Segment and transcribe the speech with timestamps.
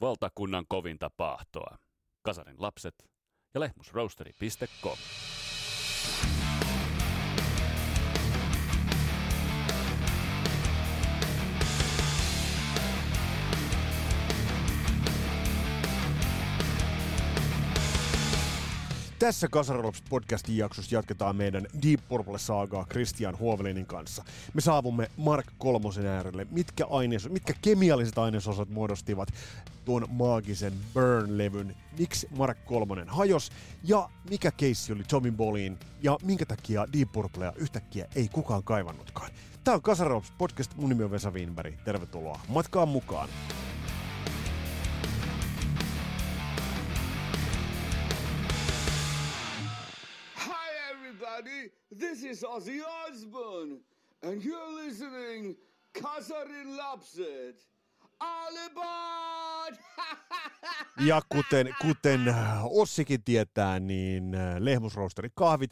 [0.00, 1.76] valtakunnan kovinta paahtoa.
[2.22, 2.94] Kasarin lapset
[3.54, 4.96] ja lehmusroasteri.com.
[19.20, 24.24] Tässä Kasarolops podcastin jaksossa jatketaan meidän Deep Purple saagaa Christian Huovelinin kanssa.
[24.54, 26.46] Me saavumme Mark Kolmosen äärelle.
[26.50, 29.28] Mitkä, aines, mitkä kemialliset ainesosat muodostivat
[29.90, 31.76] tuon maagisen Burn-levyn?
[31.98, 33.50] Miksi Mark Kolmonen hajos?
[33.82, 35.78] Ja mikä keissi oli Tommy Bolin?
[36.02, 39.30] Ja minkä takia Deep Purplea yhtäkkiä ei kukaan kaivannutkaan?
[39.64, 40.74] Tämä on Kasarolops podcast.
[40.76, 41.74] Mun nimi on Vesa Wienberg.
[41.84, 43.28] Tervetuloa matkaan mukaan.
[50.90, 51.70] everybody.
[51.98, 53.80] This is Ozzy Osbourne,
[54.22, 55.56] and you're listening
[55.94, 57.66] Kasarin Lapset.
[58.20, 59.74] Alibad!
[61.06, 62.20] Ja kuten, kuten
[62.62, 65.70] Ossikin tietää, niin äh, lehmusroosteri kahvit,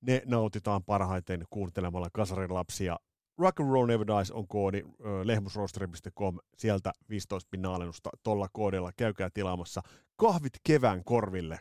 [0.00, 2.96] ne nautitaan parhaiten kuuntelemalla Kasarin lapsia.
[3.38, 8.90] Rock and Roll Never Dies on koodi äh, lehmusroosteri.com, sieltä 15 pinna alennusta tolla koodilla.
[8.96, 9.82] Käykää tilaamassa
[10.16, 11.58] kahvit kevään korville.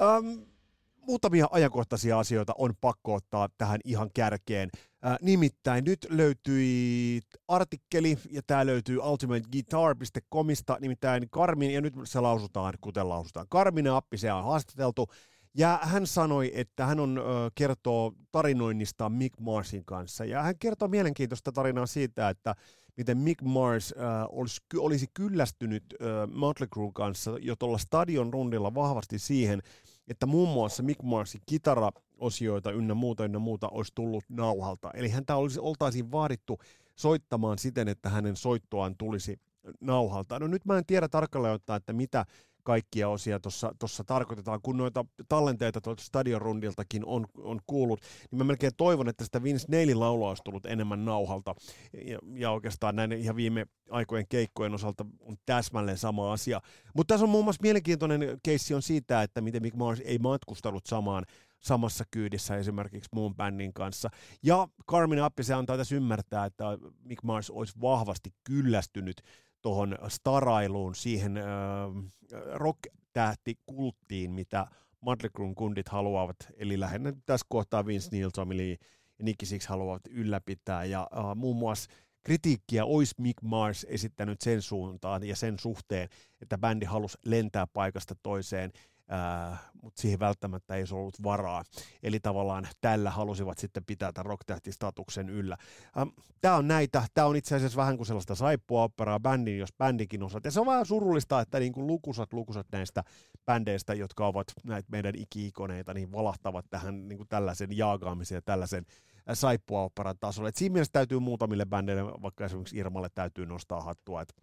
[0.00, 0.47] Um,
[1.08, 4.70] muutamia ajankohtaisia asioita on pakko ottaa tähän ihan kärkeen.
[5.06, 12.74] Äh, nimittäin nyt löytyi artikkeli, ja tämä löytyy ultimateguitar.comista, nimittäin Karmin, ja nyt se lausutaan,
[12.80, 13.46] kuten lausutaan.
[13.92, 15.06] Appi, se on haastateltu,
[15.54, 17.22] ja hän sanoi, että hän on, ö,
[17.54, 20.24] kertoo tarinoinnista Mick Marsin kanssa.
[20.24, 22.54] Ja hän kertoo mielenkiintoista tarinaa siitä, että
[22.96, 28.74] miten Mick Mars ö, olisi, olisi kyllästynyt ö, Motley Crue kanssa jo tuolla stadion rundilla
[28.74, 29.62] vahvasti siihen,
[30.08, 34.90] että muun muassa Mick Marsin kitaraosioita ynnä muuta ynnä muuta olisi tullut nauhalta.
[34.94, 36.58] Eli häntä olisi, oltaisiin vaadittu
[36.96, 39.40] soittamaan siten, että hänen soittoaan tulisi
[39.80, 40.38] nauhalta.
[40.38, 42.24] No nyt mä en tiedä tarkalleen ottaa, että mitä
[42.62, 43.40] kaikkia osia
[43.78, 44.60] tuossa tarkoitetaan.
[44.62, 48.00] Kun noita tallenteita tuolta stadion rundiltakin on, on kuullut,
[48.30, 51.54] niin mä melkein toivon, että sitä Vince Neilin laulua olisi tullut enemmän nauhalta.
[52.06, 56.60] Ja, ja oikeastaan näin ihan viime aikojen keikkojen osalta on täsmälleen sama asia.
[56.94, 60.86] Mutta tässä on muun muassa mielenkiintoinen keissi on siitä, että miten Mick Mars ei matkustanut
[60.86, 61.24] samaan
[61.60, 64.10] samassa kyydissä esimerkiksi muun bändin kanssa.
[64.42, 66.64] Ja Carmin Appi se antaa tässä ymmärtää, että
[67.04, 69.22] Mick Mars olisi vahvasti kyllästynyt
[69.62, 71.44] tuohon starailuun, siihen äh,
[72.52, 74.66] rock-tähtikulttiin, mitä
[75.36, 78.76] Cruen kundit haluavat, eli lähinnä tässä kohtaa Vince Neil, Tommy Lee
[79.18, 81.90] ja Nicky Six haluavat ylläpitää, ja äh, muun muassa
[82.24, 86.08] kritiikkiä olisi Mick Mars esittänyt sen suuntaan ja sen suhteen,
[86.40, 88.72] että bändi halusi lentää paikasta toiseen,
[89.82, 91.64] mutta siihen välttämättä ei ollut varaa.
[92.02, 95.56] Eli tavallaan tällä halusivat sitten pitää tämän rocktähtistatuksen yllä.
[96.40, 100.22] Tämä on näitä, tämä on itse asiassa vähän kuin sellaista saippua operaa bändin, jos bändikin
[100.22, 100.44] osat.
[100.44, 103.04] Ja se on vähän surullista, että niin kuin lukusat, lukusat näistä
[103.46, 108.86] bändeistä, jotka ovat näitä meidän iki-ikoneita, niin valahtavat tähän niin kuin tällaisen jaagaamisen ja tällaisen
[109.32, 110.48] saippua operan tasolle.
[110.48, 114.34] Et siinä mielessä täytyy muutamille bändeille, vaikka esimerkiksi Irmalle täytyy nostaa hattua, että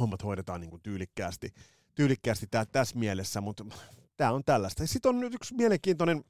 [0.00, 1.52] hommat hoidetaan niin kuin tyylikkäästi
[1.94, 3.64] tyylikkäästi tää, tässä mielessä, mutta
[4.16, 4.86] tämä on tällaista.
[4.86, 6.24] Sitten on nyt yksi mielenkiintoinen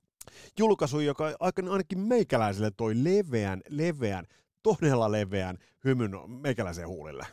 [0.59, 4.27] julkaisu, joka ainakin meikäläiselle toi leveän, leveän,
[4.63, 7.27] todella leveän hymyn meikäläisen huulille.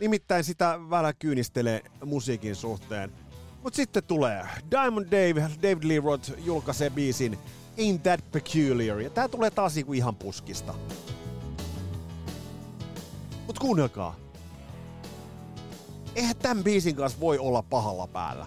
[0.00, 3.12] Nimittäin sitä vähän kyynistelee musiikin suhteen.
[3.62, 7.38] Mutta sitten tulee Diamond Dave, David Lee Roth julkaisee biisin
[7.78, 9.00] Ain't That Peculiar.
[9.00, 10.74] Ja tää tulee taas niinku ihan puskista.
[13.46, 14.16] Mut kuunnelkaa.
[16.14, 18.46] Eihän tämän biisin kanssa voi olla pahalla päällä.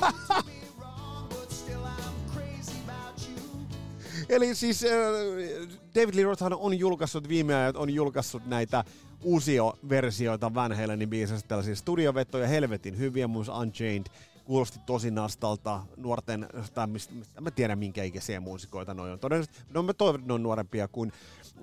[4.28, 4.90] Eli siis äh,
[5.94, 8.84] David Lee Rothhan on julkaissut viime ajan, on julkaissut näitä
[9.22, 14.06] uusia versioita Van Halenin biisistä, tällaisia studiovetoja helvetin hyviä, muun Unchained,
[14.44, 19.18] kuulosti tosi nastalta nuorten, tai mistä, mistä mä tiedän minkä ikäisiä muusikoita noin on.
[19.18, 21.12] Todennäköisesti, no mä toivon, että ne on nuorempia kuin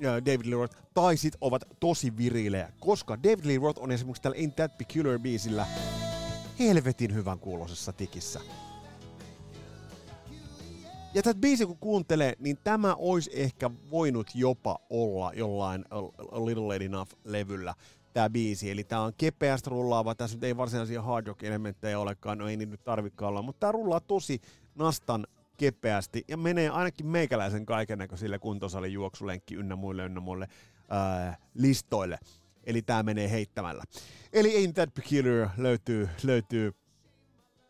[0.02, 4.38] David Lee Roth, tai sit ovat tosi virilejä, koska David Lee Roth on esimerkiksi tällä
[4.38, 5.66] Ain't That Peculiar biisillä
[6.60, 8.42] helvetin hyvän kuulosessa tikissä.
[11.14, 15.86] Ja tätä biisi kun kuuntelee, niin tämä olisi ehkä voinut jopa olla jollain
[16.32, 17.74] A Little Lady Enough-levyllä
[18.14, 18.72] tämä biisi.
[18.72, 22.70] Eli tämä on kepeästi rullaava, tässä nyt ei varsinaisia hard rock-elementtejä olekaan, no ei niin
[22.70, 24.42] nyt tarvikaan olla, mutta tämä rullaa tosi
[24.76, 25.28] nastan
[25.58, 30.48] kepeästi ja menee ainakin meikäläisen kaiken näköisille kuntosalin juoksulenkki ynnä muille ynnä muille
[30.90, 32.20] ää, listoille.
[32.64, 33.84] Eli tämä menee heittämällä.
[34.34, 36.74] Eli Ain't That Peculiar löytyy, löytyy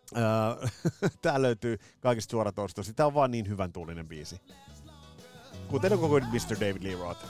[1.21, 2.93] Tää löytyy kaikista suoratoistoista.
[2.93, 4.41] Tämä on vaan niin hyvän tuulinen biisi.
[5.67, 6.55] Kuten on koko Mr.
[6.59, 7.25] David Lee Roth.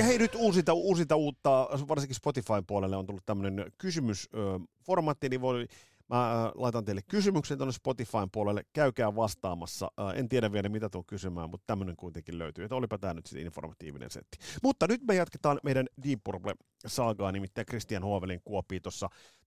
[0.00, 5.66] Ja hei nyt uusita, uusita uutta, varsinkin Spotifyn puolelle on tullut tämmöinen kysymysformaatti, niin voi
[6.10, 9.90] Mä laitan teille kysymyksen tuonne Spotifyn puolelle, käykää vastaamassa.
[10.14, 12.64] En tiedä vielä, mitä tuon kysymään, mutta tämmöinen kuitenkin löytyy.
[12.64, 14.38] Että olipa tämä nyt sitten informatiivinen setti.
[14.62, 18.80] Mutta nyt me jatketaan meidän Deep Purple-saagaa, nimittäin Christian Huovelin kuopi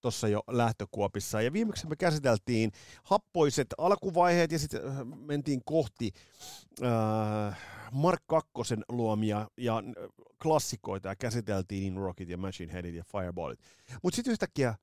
[0.02, 1.42] tuossa jo lähtökuopissa.
[1.42, 2.72] Ja viimeksi me käsiteltiin
[3.04, 4.82] happoiset alkuvaiheet ja sitten
[5.16, 6.12] mentiin kohti
[6.84, 7.58] äh,
[7.92, 9.84] Mark Kakkosen luomia ja
[10.42, 13.60] klassikoita ja käsiteltiin In Rocket ja Machine Headit ja Fireballit.
[14.04, 14.76] Mutta sitten yhtäkkiä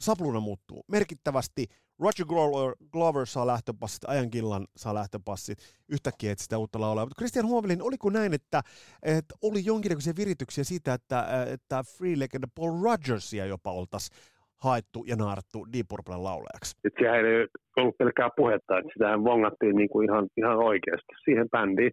[0.00, 1.66] sapluuna muuttuu merkittävästi.
[1.98, 5.58] Roger Glover, Glover saa lähtöpassit, Ajan Killan saa lähtöpassit,
[5.88, 7.04] yhtäkkiä et sitä uutta laulaa.
[7.04, 8.62] Mutta Christian Huovelin, oliko näin, että,
[9.02, 14.18] että oli jonkinlaisia virityksiä siitä, että, että Free Legend Paul Rogersia jopa oltaisiin
[14.64, 16.76] haettu ja naarattu Deep Purplen laulajaksi?
[16.84, 17.46] Et sehän ei
[17.76, 21.92] ollut pelkkää puhetta, että sitähän vongattiin niinku ihan, ihan oikeasti siihen bändiin.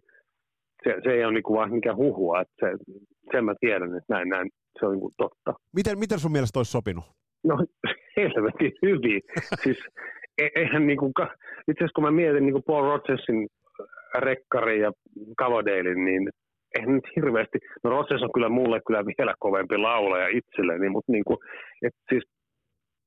[0.84, 2.66] Se, se ei ole niinku vaan mikään huhua, että se,
[3.32, 5.54] sen mä tiedän, että näin, näin se on niinku totta.
[5.76, 7.04] Miten, miten sun mielestä olisi sopinut?
[7.44, 7.56] No
[8.16, 9.22] helvetin hyvin.
[9.64, 9.78] siis
[10.38, 11.06] e- eihän niinku,
[11.68, 13.46] itse asiassa kun mä mietin niinku Paul Rogersin
[14.18, 14.92] rekkari ja
[15.38, 16.28] Cavadalein, niin
[16.74, 21.38] eihän nyt hirveästi, no Rogers on kyllä mulle kyllä vielä kovempi laulaja itselleni, mutta niinku,
[21.82, 22.24] et siis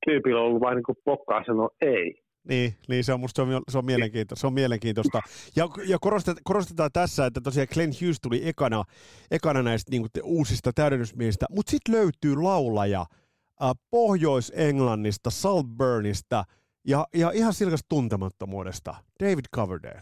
[0.05, 2.15] tyypillä on ollut vain niinku pokkaa sanoa ei.
[2.49, 5.21] Niin, niin se on musta se on, se on, mielenkiintoista, se on mielenkiintoista.
[5.55, 8.83] Ja, ja korostetaan, korostetaan tässä, että tosiaan Glenn Hughes tuli ekana,
[9.31, 13.05] ekana näistä niin uusista täydennysmiehistä, mutta sitten löytyy laulaja–
[13.63, 16.43] äh, Pohjois-Englannista, Saltburnista
[16.87, 20.01] ja, ja ihan silkasta tuntemattomuudesta, David Coverdale.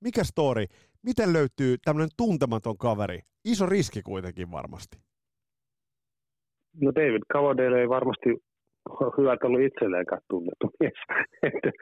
[0.00, 0.64] Mikä story?
[1.02, 3.20] Miten löytyy tämmöinen tuntematon kaveri?
[3.44, 4.98] Iso riski kuitenkin varmasti.
[6.80, 8.28] No David Coverdale ei varmasti
[8.88, 11.00] ole hyvä ollut itselleenkään tunnettu mies.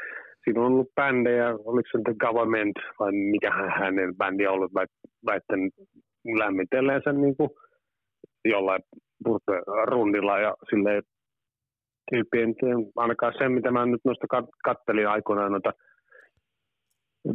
[0.45, 4.73] Siinä on ollut bändejä, oliko se The Government vai mikä hänen bändi on ollut
[5.27, 5.75] väittänyt
[6.39, 7.51] lämmitelleensä niin kuin
[8.45, 8.83] jollain
[9.87, 11.03] rundilla ja silleen
[12.11, 12.55] tyyppien,
[12.97, 14.27] ainakaan sen, mitä mä nyt noista
[14.65, 15.73] kattelin aikoinaan noita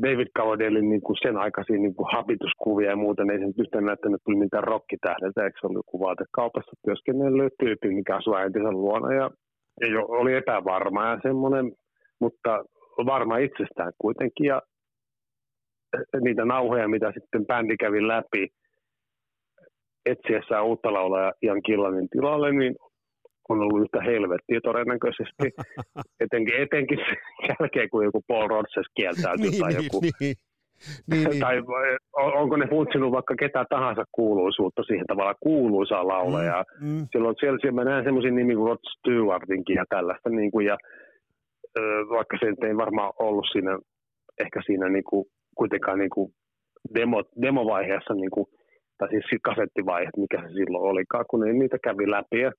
[0.02, 3.60] David Coverdalein niin kuin sen aikaisia niin kuin habituskuvia ja muuta, niin ei se nyt
[3.60, 8.72] yhtään näyttänyt tuli mitään rokkitähdeltä, eikö se ollut joku vaatekaupassa työskennellyt tyyppi, mikä asui äitinsä
[8.72, 9.30] luona ja,
[9.82, 11.72] ja oli epävarma ja semmoinen,
[12.22, 12.64] mutta
[13.06, 14.62] varma itsestään kuitenkin ja
[16.22, 18.48] niitä nauhoja, mitä sitten bändi kävi läpi
[20.06, 22.76] etsiessään uutta laulaa Ian Killanin tilalle, niin
[23.50, 25.46] on ollut yhtä helvettiä todennäköisesti,
[26.24, 27.18] etenkin, etenkin sen
[27.50, 30.02] jälkeen, kun joku Paul Rodgers kieltäytyy niin, tai niin, joku...
[30.20, 30.36] Niin,
[31.12, 31.40] niin, niin.
[31.40, 31.64] tai
[32.14, 36.64] onko ne funtsinut vaikka ketä tahansa kuuluisuutta siihen tavalla kuuluisaa laulajaa.
[36.82, 37.08] Mm, mm.
[37.12, 40.78] Silloin siellä, siellä mä näen semmoisia nimiä kuin Rod Stewartinkin ja tällaista, niin kuin, ja,
[41.80, 43.80] ö, vaikka se ei varmaan ollut siinä,
[44.40, 46.32] ehkä siinä niin kuin, kuitenkaan niin kuin
[46.96, 48.46] demo, demovaiheessa, niin kuin,
[48.98, 52.40] tai siis kasettivaihe, mikä se silloin olikaan, kun ne niitä kävi läpi.
[52.40, 52.52] Ja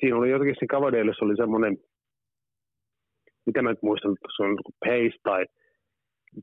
[0.00, 1.76] siinä oli jotenkin siinä Cavadellissa oli semmoinen,
[3.46, 5.44] mitä mä nyt muistan, että se on Pace tai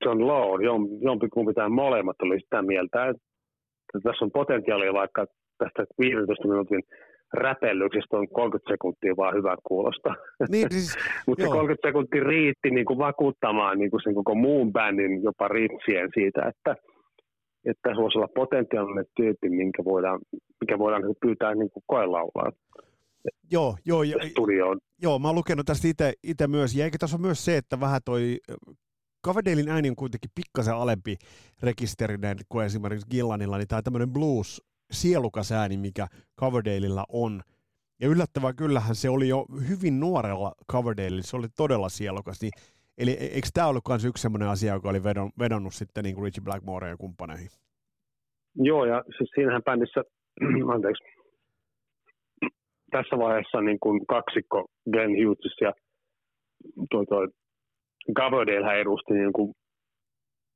[0.06, 0.64] John Law,
[1.02, 3.24] jompikumpi tai molemmat oli sitä mieltä, että
[4.04, 5.26] tässä on potentiaalia vaikka
[5.58, 6.84] tästä 15 minuutin
[7.34, 10.10] räpellyksestä on 30 sekuntia vaan hyvä kuulosta.
[10.50, 14.74] Niin, siis, Mutta se 30 sekuntia riitti niin kuin vakuuttamaan niin kuin sen koko muun
[14.74, 16.72] bändin jopa ritsien siitä, että,
[17.66, 20.20] että tässä voisi olla potentiaalinen tyyppi, minkä voidaan,
[20.62, 22.52] mikä voidaan niinku pyytää niin kuin koelaulaa.
[23.52, 24.78] Joo, joo, jo, studioon.
[25.02, 25.88] joo, mä oon lukenut tästä
[26.24, 28.38] itse myös, ja eikä tässä ole myös se, että vähän toi
[29.26, 31.16] Coverdalein ääni on kuitenkin pikkasen alempi
[31.64, 36.08] rekisterinen kuin esimerkiksi Gillanilla, niin tämä tämmöinen blues sielukas ääni, mikä
[36.40, 37.42] Coverdaleilla on.
[38.02, 42.42] Ja yllättävää kyllähän se oli jo hyvin nuorella Coverdaleilla, se oli todella sielukas.
[42.42, 42.52] Niin,
[42.98, 46.16] eli e-, eikö tämä ollut myös yksi sellainen asia, joka oli vedon, vedonnut sitten niin
[46.16, 47.50] kuin Richie Blackmore ja kumppaneihin?
[48.56, 50.04] Joo, ja siis siinähän bändissä,
[50.74, 51.04] anteeksi,
[52.92, 55.74] tässä vaiheessa niin kuin kaksikko Glenn Hughes ja
[56.92, 57.28] toi, toi
[58.14, 59.54] Coverdale edusti niin kuin,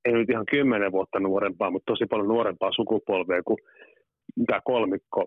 [0.06, 3.58] ei nyt ihan kymmenen vuotta nuorempaa, mutta tosi paljon nuorempaa sukupolvea kuin
[4.48, 5.25] tämä kolmikko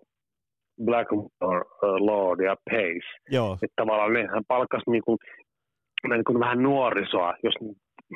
[0.84, 3.10] Blackmore, uh, Lord ja Pace.
[3.30, 3.52] Joo.
[3.62, 5.18] Että tavallaan nehän palkkasi niin kuin,
[6.08, 7.54] niin kuin vähän nuorisoa, jos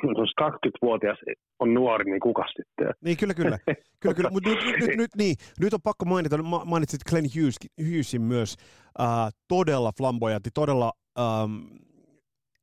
[0.03, 1.17] jos 20-vuotias
[1.59, 2.93] on nuori, niin kuka sitten?
[3.03, 3.57] Niin, kyllä, kyllä.
[4.01, 4.29] kyllä, kyllä.
[4.29, 8.55] Mutta nyt, nyt, nyt, niin, nyt on pakko mainita, mainitsit Glenn Hughes, Hughesin myös
[9.01, 9.07] äh,
[9.47, 11.51] todella flamboyantti, todella ähm,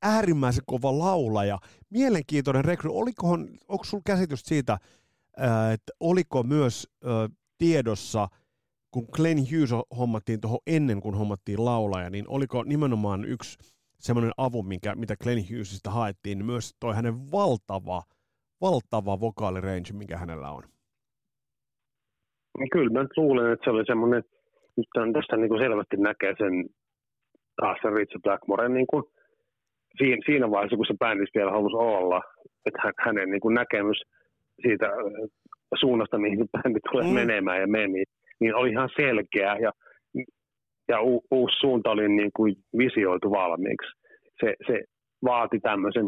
[0.04, 1.58] äärimmäisen kova laulaja.
[1.90, 2.90] Mielenkiintoinen rekry.
[2.92, 8.28] Olikohan, onko sinulla käsitys siitä, äh, että oliko myös äh, tiedossa,
[8.90, 13.58] kun Glenn Hughes hommattiin tuohon ennen kuin hommattiin laulaja, niin oliko nimenomaan yksi
[13.98, 18.02] semmoinen avu, minkä, mitä Glenn Hughesista haettiin, niin myös toi hänen valtava,
[18.60, 20.62] valtava vokaalirange, mikä hänellä on?
[22.58, 24.22] Niin kyllä mä luulen, että se oli semmoinen,
[24.76, 26.64] nyt tästä niin kuin selvästi näkee sen
[27.56, 29.04] taas sen Richard Blackmore niin kuin
[29.98, 32.22] siinä, siinä vaiheessa, kun se bändissä vielä halusi olla,
[32.66, 34.02] että hänen niin kuin näkemys
[34.62, 34.92] siitä äh,
[35.80, 37.14] suunnasta, mihin bändi tulee mm.
[37.14, 38.04] menemään ja meni,
[38.40, 39.72] niin oli ihan selkeä ja,
[40.88, 43.90] ja u, uusi suunta oli niin kuin visioitu valmiiksi.
[44.40, 44.84] Se, se
[45.24, 46.06] vaati tämmöisen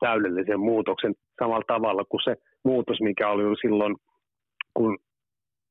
[0.00, 2.34] täydellisen muutoksen samalla tavalla kuin se
[2.64, 3.96] muutos, mikä oli silloin,
[4.74, 4.98] kun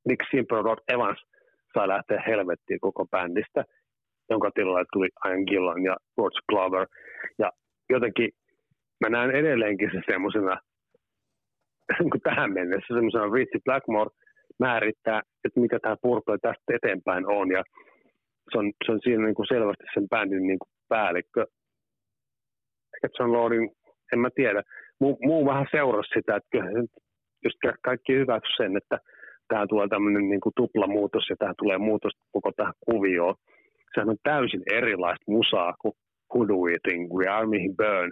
[0.07, 1.19] Nick Simple Rod Evans
[1.73, 3.63] sai lähteä helvettiin koko bändistä,
[4.31, 6.87] jonka tilalle tuli Ian Gillan ja Roger Glover.
[7.39, 7.51] Ja
[7.89, 8.29] jotenkin
[9.01, 10.57] mä näen edelleenkin se semmoisena,
[11.99, 14.09] niin tähän mennessä semmoisena Richie Blackmore
[14.59, 17.51] määrittää, että mikä tämä Purple tästä eteenpäin on.
[17.51, 17.63] Ja
[18.51, 21.45] se on, se on siinä niin kuin selvästi sen bändin niin kuin päällikkö.
[23.03, 23.69] Että se on Lordin,
[24.13, 24.61] en mä tiedä.
[24.99, 26.69] Muu, muu vähän seurasi sitä, että kyllä
[27.43, 28.97] just kaikki hyväksy sen, että
[29.47, 33.35] tähän tulee tämmöinen niin kuin tuplamuutos ja tähän tulee muutos koko tähän kuvioon.
[33.93, 35.93] Sehän on täysin erilaista musaa kuin
[36.35, 38.11] Who Do We Think We Are, mihin Burn,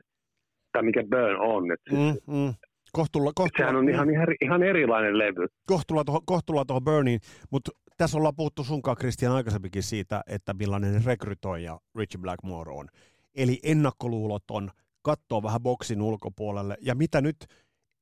[0.71, 1.71] tai mikä Burn on.
[1.71, 2.53] Että mm, mm.
[2.91, 5.48] Kohtulla, kohtulla, sehän on ihan, ihan, ihan erilainen levy.
[5.65, 7.19] Kohtulla tuohon, kohtulla tuohon Burniin,
[7.51, 12.88] mutta tässä ollaan puhuttu sunkaan Christian aikaisemminkin siitä, että millainen rekrytoija Richie Blackmore on.
[13.36, 14.71] Eli ennakkoluuloton,
[15.01, 16.77] katsoo vähän boksin ulkopuolelle.
[16.81, 17.36] Ja mitä nyt,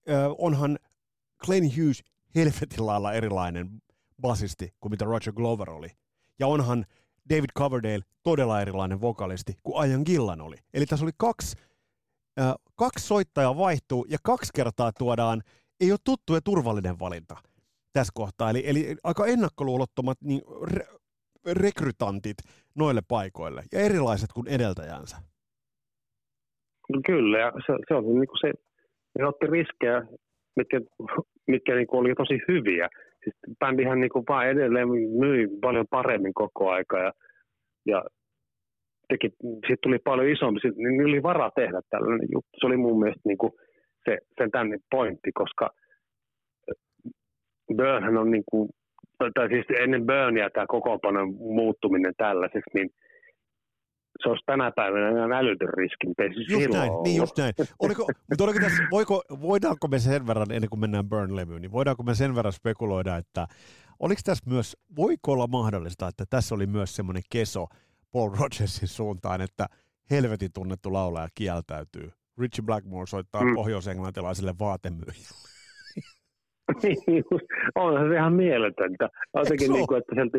[0.10, 0.77] äh, onhan
[1.46, 2.03] Glenn Hughes
[2.36, 3.69] helvetin lailla erilainen
[4.22, 5.89] basisti kuin mitä Roger Glover oli.
[6.39, 6.86] Ja onhan
[7.29, 10.55] David Coverdale todella erilainen vokalisti kuin Ian Gillan oli.
[10.74, 11.57] Eli tässä oli kaksi,
[12.39, 15.41] äh, kaksi soittajaa vaihtuu ja kaksi kertaa tuodaan,
[15.81, 17.36] ei ole tuttu ja turvallinen valinta
[17.93, 18.50] tässä kohtaa.
[18.50, 20.86] Eli, eli aika ennakkoluulottomat niin re,
[21.53, 22.38] rekrytantit
[22.75, 25.17] noille paikoille ja erilaiset kuin edeltäjänsä.
[26.93, 28.53] No kyllä, ja se, se oli niin kuin se,
[29.19, 30.03] ne otti riskejä,
[30.55, 30.81] mitkä,
[31.48, 32.89] mitkä niin kuin oli tosi hyviä
[33.27, 37.12] siis bändihän niin vaan edelleen myi paljon paremmin koko aika ja,
[37.86, 38.03] ja
[39.10, 42.50] teki, siitä tuli paljon isompi, niin oli varaa tehdä tällainen juttu.
[42.60, 43.53] Se oli mun mielestä niin kuin
[44.05, 45.69] se, sen tänne pointti, koska
[47.75, 48.69] Burnhän on niin kuin,
[49.36, 52.89] tai siis ennen Burnia tämä kokoonpanon muuttuminen tällaiseksi, niin–
[54.24, 57.03] se olisi tänä päivänä ihan älytön riski, mutta ei se just silloin näin, ollut.
[57.03, 57.53] niin just näin.
[57.79, 62.03] Oliko, mutta oliko tässä, voiko, voidaanko me sen verran, ennen kuin mennään Burn-levyyn, niin voidaanko
[62.03, 63.47] me sen verran spekuloida, että
[64.00, 67.67] oliko tässä myös, voiko olla mahdollista, että tässä oli myös semmoinen keso
[68.12, 69.65] Paul Rogersin suuntaan, että
[70.12, 72.12] helvetin tunnettu laulaja kieltäytyy.
[72.38, 73.55] Richie Blackmore soittaa mm.
[73.55, 75.47] pohjois-englantilaiselle vaatemyyjälle.
[76.83, 77.24] Niin
[77.75, 79.09] onhan se ihan mieletöntä.
[79.36, 80.38] Jotenkin niin kuin, että sieltä,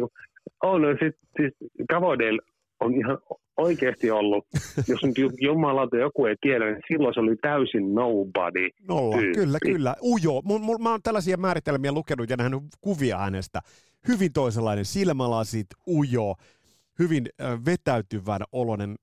[0.62, 1.52] on, siis, siis
[1.92, 2.38] Cavodale
[2.80, 3.18] on ihan
[3.58, 4.46] oikeasti ollut,
[4.88, 8.68] jos nyt jumalauta joku ei tiedä, niin silloin se oli täysin nobody.
[8.88, 9.38] Nolla, tyyppi.
[9.38, 9.94] kyllä, kyllä.
[10.02, 10.40] Ujo.
[10.40, 13.60] M- m- mä oon tällaisia määritelmiä lukenut ja nähnyt kuvia hänestä.
[14.08, 16.34] Hyvin toisenlainen silmälasit, ujo,
[16.98, 17.28] hyvin
[17.66, 18.94] vetäytyvän oloinen.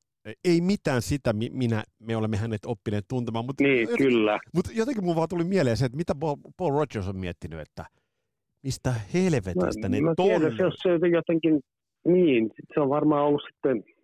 [0.45, 3.45] Ei mitään sitä, minä, me olemme hänet oppineet tuntemaan.
[3.45, 4.39] Mutta niin, jotenkin, kyllä.
[4.53, 7.85] Mutta jotenkin mun vaan tuli mieleen se, että mitä Paul, Paul Rogers on miettinyt, että
[8.63, 11.61] mistä helvetistä no, ne mä tiedän, se, se jotenkin
[12.05, 13.94] niin, se on varmaan ollut sitten,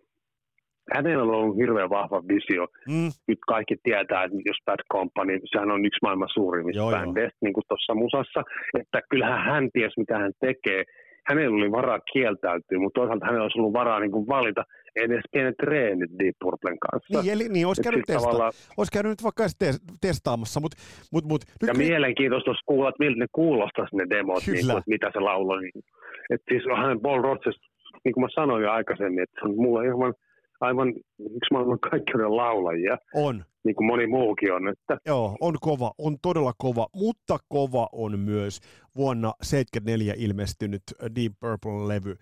[0.94, 2.66] hänellä on ollut hirveän vahva visio.
[2.88, 3.10] Mm.
[3.28, 7.64] Nyt kaikki tietää, että jos Bad Company, sehän on yksi maailman suurimmista bändeistä, niin kuin
[7.68, 8.40] tuossa musassa,
[8.80, 10.84] että kyllähän hän tiesi, mitä hän tekee.
[11.26, 14.64] Hänellä oli varaa kieltäytyä, mutta toisaalta hänellä olisi ollut varaa niin kuin valita
[14.96, 17.22] edes pienet treenit Deep Purplen kanssa.
[17.22, 18.50] Niin, eli niin, olisi käynyt, testa- tavalla...
[18.76, 20.76] olisi käynyt nyt vaikka te- testaamassa, mutta...
[21.12, 24.78] Mut, mut, nyt ja mielenkiintoista olisi kuulla, että miltä ne kuulostaisi ne demot, niin kuin,
[24.78, 25.60] että mitä se lauloi.
[25.62, 25.84] Niin.
[26.30, 27.58] Että siis hän Paul Rodgers
[28.04, 30.14] niin kuin mä sanoin jo aikaisemmin, että se on mulla aivan,
[30.62, 30.88] aivan
[31.18, 32.98] yksi maailman kaikkeuden laulajia.
[33.14, 33.44] On.
[33.64, 34.68] Niin kuin moni muukin on.
[34.68, 34.98] Että...
[35.06, 38.60] Joo, on kova, on todella kova, mutta kova on myös
[38.96, 40.82] vuonna 1974 ilmestynyt
[41.16, 42.18] Deep Purple-levy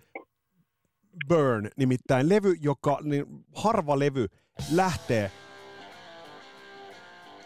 [1.28, 4.26] Burn, nimittäin levy, joka, niin harva levy
[4.76, 5.30] lähtee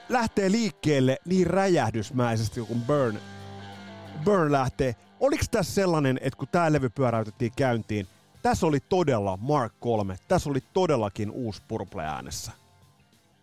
[0.09, 3.19] lähtee liikkeelle niin räjähdysmäisesti kuin Burn,
[4.25, 4.95] Burn lähtee.
[5.21, 8.07] Oliko tässä sellainen, että kun tämä levy pyöräytettiin käyntiin,
[8.45, 12.53] tässä oli todella Mark 3, tässä oli todellakin uusi Purple äänessä.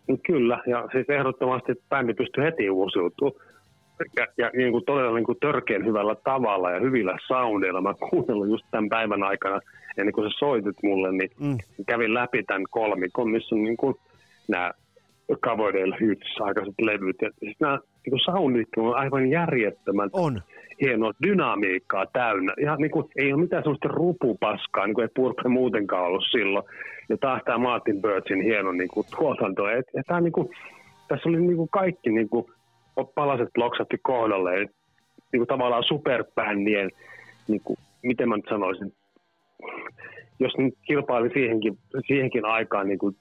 [0.08, 3.40] No kyllä, ja siis ehdottomasti bändi pystyi heti uusiutumaan.
[4.16, 7.80] Ja, ja niin kuin todella niin kuin törkeän hyvällä tavalla ja hyvillä soundeilla.
[7.80, 9.60] Mä kuunnellut just tämän päivän aikana,
[9.98, 11.58] ennen kuin sä soitit mulle, niin mm.
[11.86, 13.94] kävin läpi tämän kolmikon, missä on niin kuin
[14.48, 14.70] nämä
[15.36, 17.16] Coverdale Hits aikaiset levyt.
[17.22, 20.42] Ja siis nämä niin soundit on aivan järjettömän On.
[20.80, 22.54] hienoa dynamiikkaa täynnä.
[22.60, 26.64] Ihan niin kuin, ei ole mitään sellaista rupupaskaa, niin kuin ei Purple muutenkaan ollut silloin.
[27.08, 29.68] Ja taas tämä Martin Birdsin hieno niin kuin, tuotanto.
[29.68, 30.48] Et, ja tämä, niin kuin,
[31.08, 32.46] tässä oli niin kuin kaikki niin kuin,
[33.14, 34.60] palaset loksatti kohdalle.
[34.60, 34.70] Et,
[35.32, 36.90] niin kuin, tavallaan superbändien,
[37.48, 38.92] niin kuin, miten mä nyt sanoisin,
[40.40, 43.16] jos nyt kilpaili siihenkin, siihenkin aikaan, niin kuin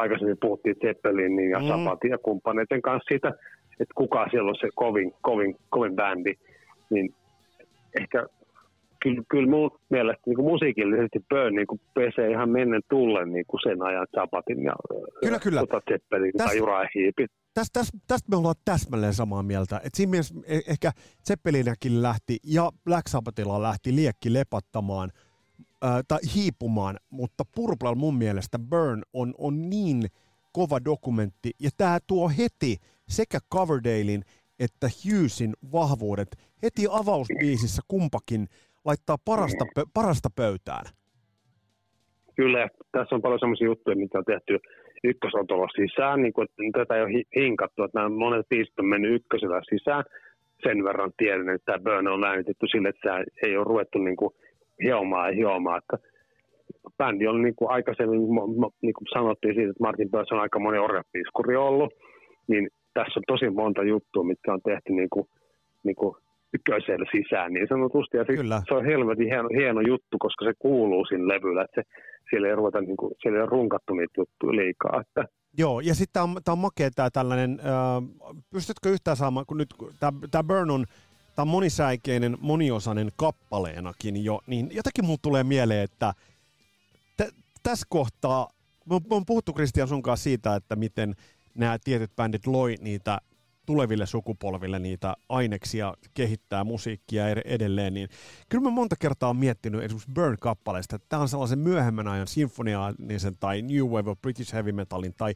[0.00, 1.68] aikaisemmin puhuttiin Zeppelinin ja Mm.
[1.68, 3.28] Sabatin ja kumppaneiden kanssa siitä,
[3.80, 6.34] että kuka siellä on se kovin, kovin, kovin bändi,
[6.90, 7.14] niin
[8.00, 8.26] ehkä
[9.02, 13.60] kyllä, kyllä mun mielestä niin musiikillisesti Burn niin kuin pesee ihan mennen tullen niin kuin
[13.62, 14.72] sen ajan Zapatin ja
[15.24, 15.60] Kyllä, kyllä.
[15.60, 17.28] Tota Zeppelin tai Uriah Heepin.
[17.54, 19.80] Tästä, tästä, tästä me ollaan täsmälleen samaa mieltä.
[19.84, 20.90] Et siinä mielessä eh- ehkä
[21.28, 25.10] Zeppelinäkin lähti ja Black Sabbathilla lähti liekki lepattamaan
[25.82, 30.02] ää, tai hiipumaan, mutta Purple mun mielestä Burn on, on niin
[30.52, 32.76] kova dokumentti ja tämä tuo heti
[33.08, 34.24] sekä Coverdalein
[34.60, 36.28] että Hughesin vahvuudet
[36.62, 38.46] heti avausbiisissä kumpakin
[38.84, 40.84] laittaa parasta, parasta pöytään.
[42.36, 44.58] Kyllä, tässä on paljon sellaisia juttuja, mitä on tehty
[45.04, 48.86] ykkösotolla sisään, niin kuin, että tätä ei ole hi- hinkattu, että nämä monet biisit on
[48.86, 50.04] mennyt ykkösellä sisään.
[50.62, 54.34] Sen verran tiedän, että tämä Burn on äänitetty sille, että ei ole ruvettu niin kuin
[54.82, 55.78] hiomaan ja hiomaan.
[55.78, 56.08] Että
[56.98, 58.20] bändi on niin kuin aikaisemmin,
[58.82, 61.92] niin kuin sanottiin siitä, että Martin Burns on aika moni orjapiiskuri ollut,
[62.48, 65.26] niin tässä on tosi monta juttua, mitkä on tehty niin kuin,
[65.82, 66.16] niin kuin
[66.54, 68.16] ykkösellä sisään niin sanotusti.
[68.16, 68.62] Ja Kyllä.
[68.68, 71.88] se on helvetin hieno, hieno juttu, koska se kuuluu siinä levyllä, että se,
[72.30, 75.00] siellä ei ruveta, niin kuin, siellä ei ole runkattu niitä juttuja liikaa.
[75.00, 75.24] Että
[75.58, 79.58] Joo, ja sitten tämä on, tää on makea tämä tällainen, äh, pystytkö yhtään saamaan, kun
[79.58, 79.68] nyt
[80.30, 80.84] tämä Burn on,
[81.34, 86.14] tää on monisäikeinen, moniosainen kappaleenakin jo, niin jotenkin mulle tulee mieleen, että
[87.16, 88.48] t- tässä kohtaa,
[88.86, 91.14] me on, me on puhuttu Kristian sun kanssa siitä, että miten
[91.54, 93.20] nämä tietyt bändit loi niitä
[93.66, 98.08] tuleville sukupolville niitä aineksia kehittää musiikkia ed- edelleen, niin
[98.48, 103.36] kyllä mä monta kertaa on miettinyt esimerkiksi Burn-kappaleesta, että tämä on sellaisen myöhemmän ajan sinfoniaalisen
[103.40, 105.34] tai New Wave of British Heavy Metalin tai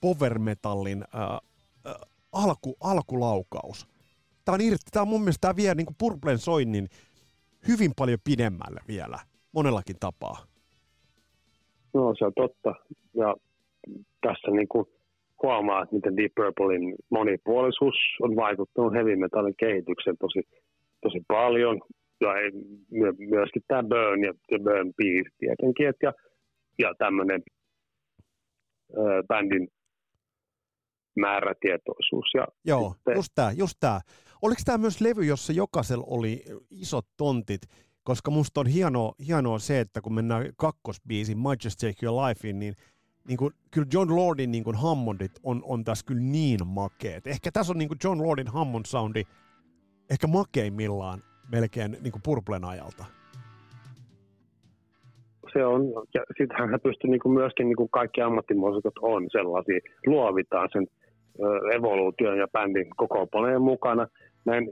[0.00, 1.94] Power Metalin äh, äh,
[2.32, 3.86] alku, alkulaukaus.
[4.44, 6.88] Tämä on, irti, tämä on mun mielestä tämä vie niin kuin Purplen soinnin
[7.68, 9.18] hyvin paljon pidemmälle vielä,
[9.52, 10.36] monellakin tapaa.
[11.94, 12.74] no, se on totta.
[13.14, 13.34] Ja
[14.20, 14.86] tässä niin kuin
[15.42, 20.40] huomaa, että miten Deep Purplein monipuolisuus on vaikuttanut heavy metallin kehitykseen tosi,
[21.02, 21.80] tosi paljon.
[22.20, 25.88] Ja myöskin tämä Burn ja, ja Burn Beat tietenkin.
[25.88, 26.12] Et ja,
[26.78, 27.42] ja tämmöinen
[29.28, 29.68] bändin
[31.16, 32.26] määrätietoisuus.
[32.34, 34.00] Ja Joo, sitten- just tämä, just tämä.
[34.44, 37.60] Oliko tämä myös levy, jossa jokaisella oli isot tontit?
[38.02, 42.58] Koska musta on hienoa, hienoa se, että kun mennään kakkosbiisin My Just Take Your Lifein,
[42.58, 42.74] niin,
[43.28, 47.26] niin kuin, kyllä John Lordin niin kuin Hammondit on, on tässä kyllä niin makeet.
[47.26, 49.22] Ehkä tässä on niin kuin John Lordin Hammond soundi
[50.10, 53.04] ehkä makeimmillaan melkein niin kuin Purplen ajalta.
[55.52, 55.82] se on,
[56.14, 60.86] ja sittenhän hän pystyy niin kuin myöskin, niin kuin kaikki ammattimuusikot on sellaisia, luovitaan sen
[61.76, 64.06] evoluution ja bändin kokoonpanojen mukana.
[64.46, 64.70] Näin,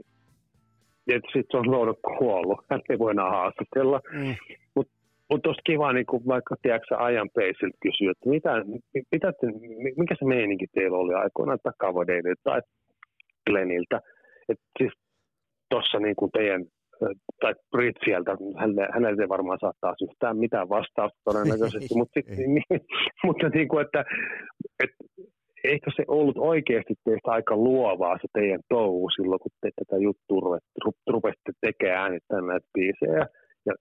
[1.05, 4.01] tietysti se on luonut kuollut, hän ei voi enää haastatella.
[4.11, 4.35] Mm.
[5.31, 8.51] Mutta olisi kiva niin kuin vaikka tiedätkö, ajan peisiltä kysyä, että mitä,
[9.11, 9.47] mitä te,
[9.97, 12.61] mikä se meininki teillä oli aikoinaan Takavadeilta tai
[13.49, 14.01] Gleniltä.
[14.49, 14.93] Et siis
[15.69, 16.65] tuossa niin kuin teidän
[17.41, 22.63] tai Britsieltä, hänelle, hänelle ei varmaan saa taas yhtään mitään vastausta todennäköisesti, mutta, sit, niin,
[23.25, 24.05] mutta niin kuin, että,
[24.83, 25.03] että
[25.63, 30.39] eikö se ollut oikeasti teistä aika luovaa se teidän touhu silloin, kun te tätä juttua
[30.45, 33.25] ruvet- ru- rupesitte tekemään äänittämään näitä biisejä.
[33.65, 33.73] Ja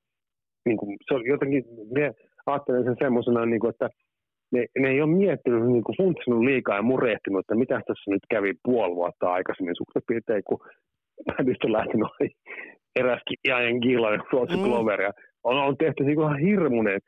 [0.67, 1.65] niin kuin, se on jotenkin,
[1.95, 2.13] me
[2.47, 3.89] ajattelen sen semmoisena, niin kuin, että
[4.53, 8.25] ne, ne ei ole miettinyt, niin kuin funtsinut liikaa ja murehtinut, että mitä tässä nyt
[8.31, 10.59] kävi puoli vuotta aikaisemmin suurin piirtein, kun
[11.27, 12.09] bändistä on lähtenyt
[12.97, 14.63] eräskin Ian Gillan ja Flotsy Mm.
[15.45, 17.01] On, on tehty niin kuin ihan hirmuinen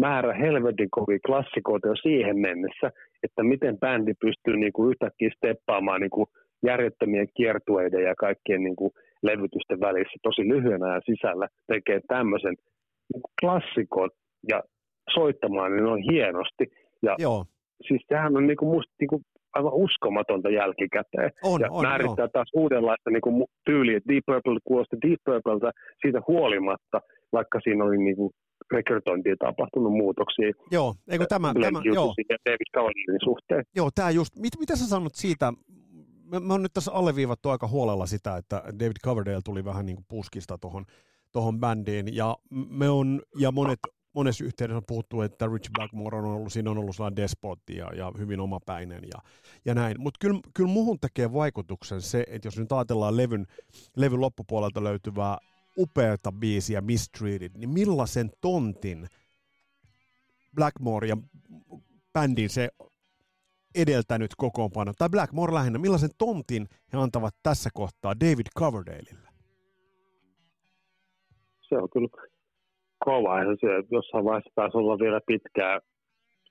[0.00, 2.90] määrä helvetin kovia klassikoita jo siihen mennessä,
[3.22, 6.26] että miten bändi pystyy niin kuin yhtäkkiä steppaamaan niin kuin
[6.66, 8.90] järjettömien kiertueiden ja kaikkien niin kuin
[9.22, 12.54] levytysten välissä tosi lyhyen ajan sisällä tekee tämmöisen
[13.12, 14.10] niin kuin klassikon
[14.48, 14.62] ja
[15.14, 16.66] soittamaan niin on hienosti.
[17.02, 17.44] Ja Joo,
[17.88, 19.22] siis sehän on niin kuin musta niin kuin
[19.54, 21.30] aivan uskomatonta jälkikäteen.
[21.44, 25.70] on, ja on, määrittää taas uudenlaista niin kuin tyyliä, että Deep Purple kuulosti Deep Purpleltä
[26.02, 27.00] siitä huolimatta,
[27.32, 28.30] vaikka siinä oli niin kuin
[28.70, 30.94] rekrytointiin tapahtunut muutoksia joo.
[31.08, 32.14] Eikö tämä, tämä joo.
[32.46, 33.64] David Cavalierin suhteen.
[33.76, 35.52] Joo, tämä just, mit, mitä sä sanot siitä,
[36.24, 39.96] me, me on nyt tässä alleviivattu aika huolella sitä, että David Coverdale tuli vähän niin
[39.96, 40.84] kuin puskista tuohon
[41.32, 42.36] tohon bändiin, ja
[42.70, 43.78] me on, ja monet
[44.12, 47.90] monessa yhteydessä on puhuttu, että Rich Blackmore on ollut, siinä on ollut sellainen despotti ja,
[47.94, 49.20] ja hyvin omapäinen ja,
[49.64, 50.00] ja näin.
[50.00, 53.46] Mutta kyllä, kyllä muhun tekee vaikutuksen se, että jos nyt ajatellaan levyn,
[53.96, 55.38] levyn loppupuolelta löytyvää
[55.80, 59.06] upeata biisiä Mistreated, niin millaisen tontin
[60.54, 61.16] Blackmore ja
[62.12, 62.68] bändin se
[63.74, 69.30] edeltänyt kokoonpano, tai Blackmore lähinnä, millaisen tontin he antavat tässä kohtaa David Coverdaleille?
[71.68, 72.08] Se on kyllä
[73.04, 73.38] kova.
[73.38, 75.80] Ja se jossain vaiheessa taisi olla vielä pitkää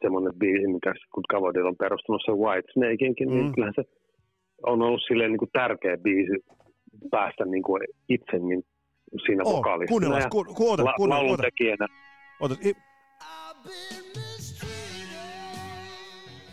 [0.01, 3.43] semmoinen biisi, mikä kun Coverdale on perustunut se White Snakeinkin, niin mm.
[3.43, 3.83] niin kyllähän se
[4.63, 6.37] on ollut silleen niin kuin tärkeä biisi
[7.11, 8.63] päästä niin kuin itse niin
[9.25, 9.89] siinä oh, vokaalissa.
[9.89, 11.87] Kuunnellaan, ku, ku, ota, la, lauluntekijänä.
[12.39, 12.73] Ota, i...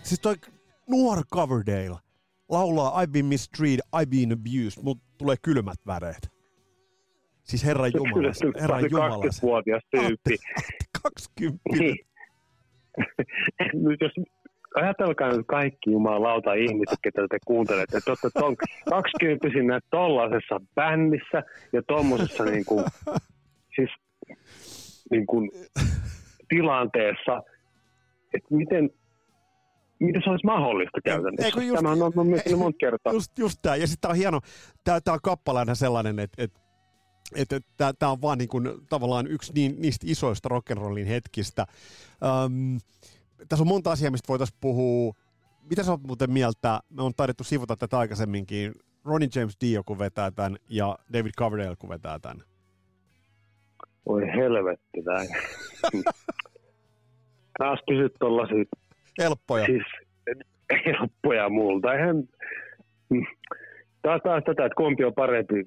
[0.02, 0.34] Siis toi
[0.90, 1.96] nuor Coverdale
[2.48, 6.36] laulaa I've been mistreated, I've been abused, mutta tulee kylmät väreet.
[7.42, 8.60] Siis Herran Jumala.
[8.60, 9.24] Herran Jumala.
[9.24, 10.36] 20-vuotias tyyppi.
[11.02, 11.62] 20.
[11.78, 11.96] Niin.
[13.88, 14.12] nyt jos
[14.76, 18.56] ajatelkaa nyt kaikki jumalauta ihmiset, ketä te kuuntelette, että olette ton
[18.90, 22.84] 20 tollasessa bändissä ja tuommoisessa niin kuin,
[23.76, 23.90] siis,
[25.10, 25.50] niin kuin,
[26.48, 27.42] tilanteessa,
[28.34, 28.90] että miten,
[30.00, 31.62] miten se olisi mahdollista käytännössä.
[31.62, 33.12] Just, Tämä on, on miettinyt monta kertaa.
[33.12, 33.76] Just, just tämä.
[33.76, 34.40] Ja sitten tämä on hieno,
[34.84, 36.60] tämä, tämä on kappaleena sellainen, että, että
[37.34, 37.60] että
[37.98, 41.66] tämä on vaan niin kuin, tavallaan yksi niin, niistä isoista rock'n'rollin hetkistä.
[42.44, 42.78] Um,
[43.48, 45.14] tässä on monta asiaa, mistä voitaisiin puhua.
[45.70, 46.80] Mitä sä oot muuten mieltä?
[46.90, 48.72] Me on taidettu sivuta tätä aikaisemminkin.
[49.04, 52.42] Ronnie James Dio, kun vetää tämän, ja David Coverdale, kun vetää tämän.
[54.06, 55.28] Oi helvetti näin.
[57.58, 58.64] Taas kysyt tollasia...
[59.18, 59.66] Helppoja.
[59.66, 59.86] Siis,
[60.86, 61.94] helppoja multa.
[61.94, 62.28] Eihän,
[64.06, 65.64] taas, taas tätä, että kumpi on parempi,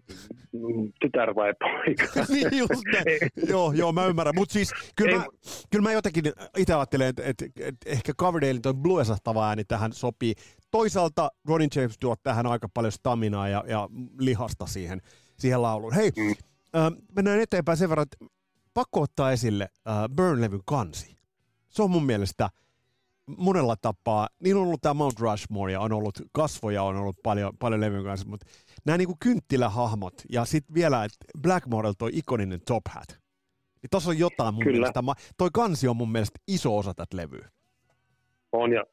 [0.99, 2.23] tytär vai poika.
[2.33, 2.81] niin just
[3.47, 4.35] joo, joo, mä ymmärrän.
[4.35, 5.25] Mutta siis kyllä mä,
[5.71, 6.25] kyllä mä jotenkin
[6.57, 10.33] itse ajattelen, että, että, että ehkä Coverdale toi bluesahtava ääni tähän sopii.
[10.71, 15.01] Toisaalta Ronnie James tuo tähän aika paljon staminaa ja, ja lihasta siihen,
[15.37, 15.93] siihen lauluun.
[15.93, 16.29] Hei, mm.
[16.29, 18.25] äh, mennään eteenpäin sen verran, että
[18.73, 21.15] pakko ottaa esille äh, Burn-levyn kansi.
[21.69, 22.49] Se on mun mielestä–
[23.37, 27.53] monella tapaa, niin on ollut tämä Mount Rushmore ja on ollut kasvoja, on ollut paljon,
[27.59, 28.45] paljon levyn kanssa, mutta
[28.85, 33.07] nämä niin kuin kynttilähahmot ja sitten vielä, että Blackmorella toi ikoninen Top Hat.
[33.81, 34.77] Niin tuossa on jotain mun Kyllä.
[34.77, 35.03] mielestä.
[35.37, 37.49] Toi kansi on mun mielestä iso osa tätä levyä.
[38.51, 38.83] On ja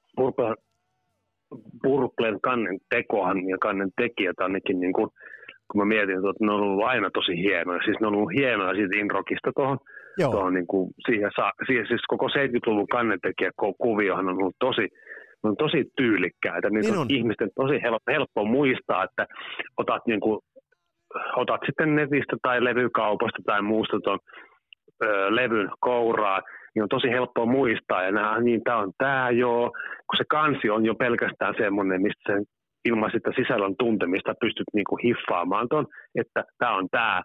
[1.83, 5.11] Purplen kannen tekohan ja kannen tekijät ainakin niin kuin,
[5.69, 7.81] kun mä mietin, että ne on ollut aina tosi hienoja.
[7.85, 9.79] Siis ne on ollut hienoja siitä Inrokista tuohon
[10.19, 10.31] Joo.
[10.31, 11.31] Tuohon, niin kuin, siihen,
[11.67, 13.51] siihen, siis koko 70-luvun kannentekijä
[13.83, 14.89] kuviohan on ollut tosi,
[15.43, 16.71] on tosi tyylikkäitä.
[16.71, 17.07] Niin, niin on.
[17.11, 19.27] ihmisten tosi helppo, helppo muistaa, että
[19.77, 20.39] otat, niin kuin,
[21.37, 24.19] otat sitten netistä tai levykaupasta tai muusta tuon
[25.05, 26.41] ö, levyn kouraa,
[26.75, 28.03] niin on tosi helppo muistaa.
[28.03, 29.71] Ja nämä, niin tämä on tämä joo,
[30.07, 32.45] kun se kansi on jo pelkästään semmoinen, mistä sen
[32.85, 37.23] ilman sitä sisällön tuntemista pystyt niinku hiffaamaan ton, että tämä on tämä.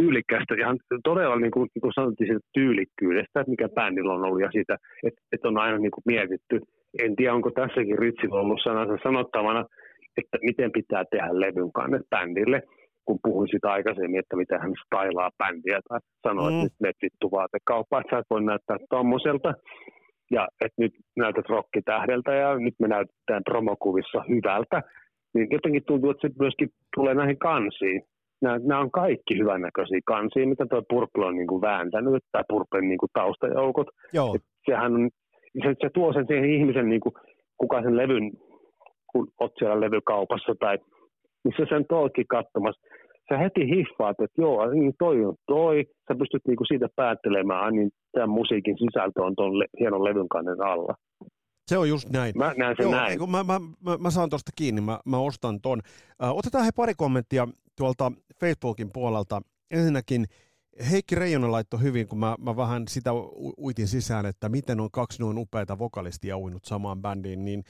[0.00, 4.40] Tyylikkästä, ihan todella niin kuin, niin kuin sanottiin siitä tyylikkyydestä, että mikä bändillä on ollut
[4.40, 4.74] ja siitä,
[5.06, 6.56] että, että on aina niin kuin mietitty.
[7.04, 9.64] En tiedä, onko tässäkin Ritsillä ollut sanansa sanottavana,
[10.16, 12.62] että miten pitää tehdä levyn kannet bändille,
[13.04, 16.50] kun puhuin sitä aikaisemmin, että miten hän stailaa bändiä tai sanoo, mm.
[16.50, 19.54] että nyt menet vittu vaatekauppaan, että sä et voi näyttää tommoselta.
[20.30, 24.82] Ja että nyt näytät rokkitähdeltä ja nyt me näytetään promokuvissa hyvältä.
[25.34, 28.02] Niin jotenkin tuntuu, että se myöskin tulee näihin kansiin
[28.42, 32.88] nämä, nämä on kaikki hyvännäköisiä kansia, mitä tuo Purple on niin kuin vääntänyt, tai Purplen
[32.88, 33.86] niin kuin taustajoukot.
[34.12, 34.34] Joo.
[34.34, 35.10] Et sehän on,
[35.62, 37.14] se, se tuo sen siihen ihmisen, niin kuin,
[37.58, 38.30] kuka sen levyn,
[39.12, 40.78] kun olet siellä levykaupassa tai
[41.44, 42.80] missä sen toikin katsomassa,
[43.28, 47.90] sä heti hiffaat, että joo, niin toi on toi, sä pystyt niinku siitä päättelemään, niin
[48.12, 50.94] tämän musiikin sisältö on tuon le- hienon levyn kannen alla.
[51.66, 52.32] Se on just näin.
[52.36, 53.30] Mä näen sen Joo, näin.
[53.30, 55.80] Mä, mä, mä, mä saan tuosta kiinni, mä, mä ostan ton.
[56.22, 57.48] Äh, otetaan he pari kommenttia
[57.80, 59.42] tuolta Facebookin puolelta.
[59.70, 60.26] Ensinnäkin
[60.90, 63.10] Heikki Reijonen laittoi hyvin, kun mä, mä vähän sitä
[63.58, 67.64] uitin sisään, että miten on kaksi noin upeita vokalistia uinut samaan bändiin, niin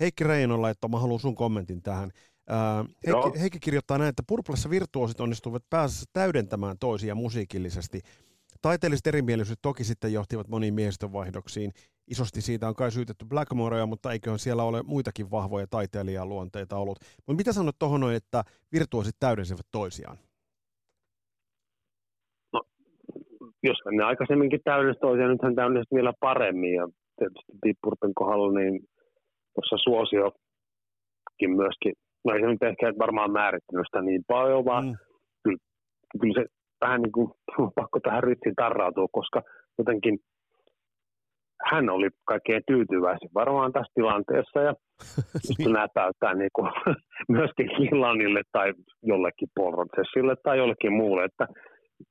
[0.00, 2.10] Heikki Reijonen laittoi, mä haluan sun kommentin tähän.
[2.50, 8.00] Äh, Heikki, Heikki kirjoittaa näin, että Purplassa virtuosit onnistuvat pääsessä täydentämään toisia musiikillisesti.
[8.62, 11.72] Taiteelliset erimielisyydet toki sitten johtivat moniin miehistönvaihdoksiin.
[12.10, 16.98] Isosti siitä on kai syytetty Blackmorea, mutta eiköhän siellä ole muitakin vahvoja taiteilijaluonteita ollut.
[17.16, 20.16] Mutta mitä sanot tuohon että virtuosit täydensivät toisiaan?
[22.52, 22.62] No,
[23.62, 26.74] jos ne aikaisemminkin täydensivät toisiaan, nythän täydensivät vielä paremmin.
[26.74, 26.88] Ja
[27.18, 28.80] tietysti Deep Purpen kohdalla, niin
[29.54, 31.92] tuossa suosiokin myöskin,
[32.24, 34.94] no ei se nyt ehkä varmaan määrittänyt sitä niin paljon, vaan mm.
[35.44, 35.58] kyllä,
[36.20, 36.46] kyllä se
[36.80, 37.30] vähän niin kuin
[37.80, 39.42] pakko tähän rittiin tarrautua, koska
[39.78, 40.18] jotenkin
[41.70, 44.74] hän oli kaikkein tyytyväisin varmaan tässä tilanteessa ja
[45.58, 45.72] niin.
[45.72, 46.70] näpäyttää niin kuin,
[47.36, 48.72] myöskin Hillanille tai
[49.02, 49.74] jollekin Paul
[50.42, 51.46] tai jollekin muulle, että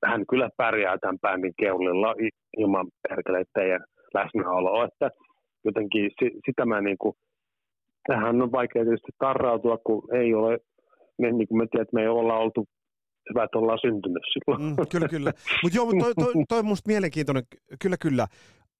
[0.06, 2.16] hän kyllä pärjää tämän bändin keulilla
[2.58, 5.10] ilman perkele teidän läsnäoloa, että
[5.66, 6.12] jotenkin
[6.46, 7.14] sitä mä niin kuin,
[8.08, 10.58] tähän on vaikea tietysti tarrautua, kun ei ole,
[11.22, 12.66] me, niin kuin me tiedät, me ei olla oltu
[13.30, 14.64] hyvä, että ollaan syntynyt silloin.
[14.64, 15.32] Mm, kyllä, kyllä.
[15.64, 17.44] Mutta joo, toi, toi, toi on musta mielenkiintoinen,
[17.82, 18.28] kyllä, kyllä.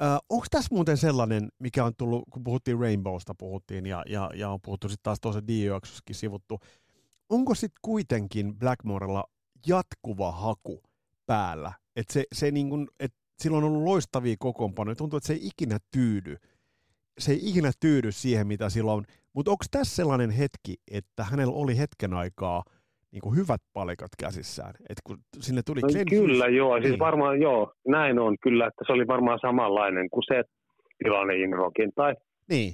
[0.02, 4.50] Äh, onko tässä muuten sellainen, mikä on tullut, kun puhuttiin Rainbowsta puhuttiin ja, ja, ja
[4.50, 5.80] on puhuttu sitten taas tuossa dio
[6.12, 6.60] sivuttu,
[7.30, 9.24] onko sitten kuitenkin Blackmorella
[9.68, 10.84] jatkuva haku
[11.26, 11.74] päällä?
[11.96, 15.48] Että se, se niin kun, et sillä on ollut loistavia kokoonpanoja, tuntuu, että se ei
[15.48, 16.38] ikinä tyydy.
[17.20, 21.78] Se ei ikinä tyydy siihen, mitä silloin Mutta onko tässä sellainen hetki, että hänellä oli
[21.78, 22.64] hetken aikaa–
[23.14, 24.74] niin kuin hyvät palikat käsissään.
[24.90, 26.76] Et kun sinne tuli no, Kyllä, joo.
[26.78, 27.00] Siis niin.
[27.00, 30.44] varmaan, joo, näin on kyllä, että se oli varmaan samanlainen kuin se
[31.04, 32.16] tilanne Inrokin tai
[32.50, 32.74] niin.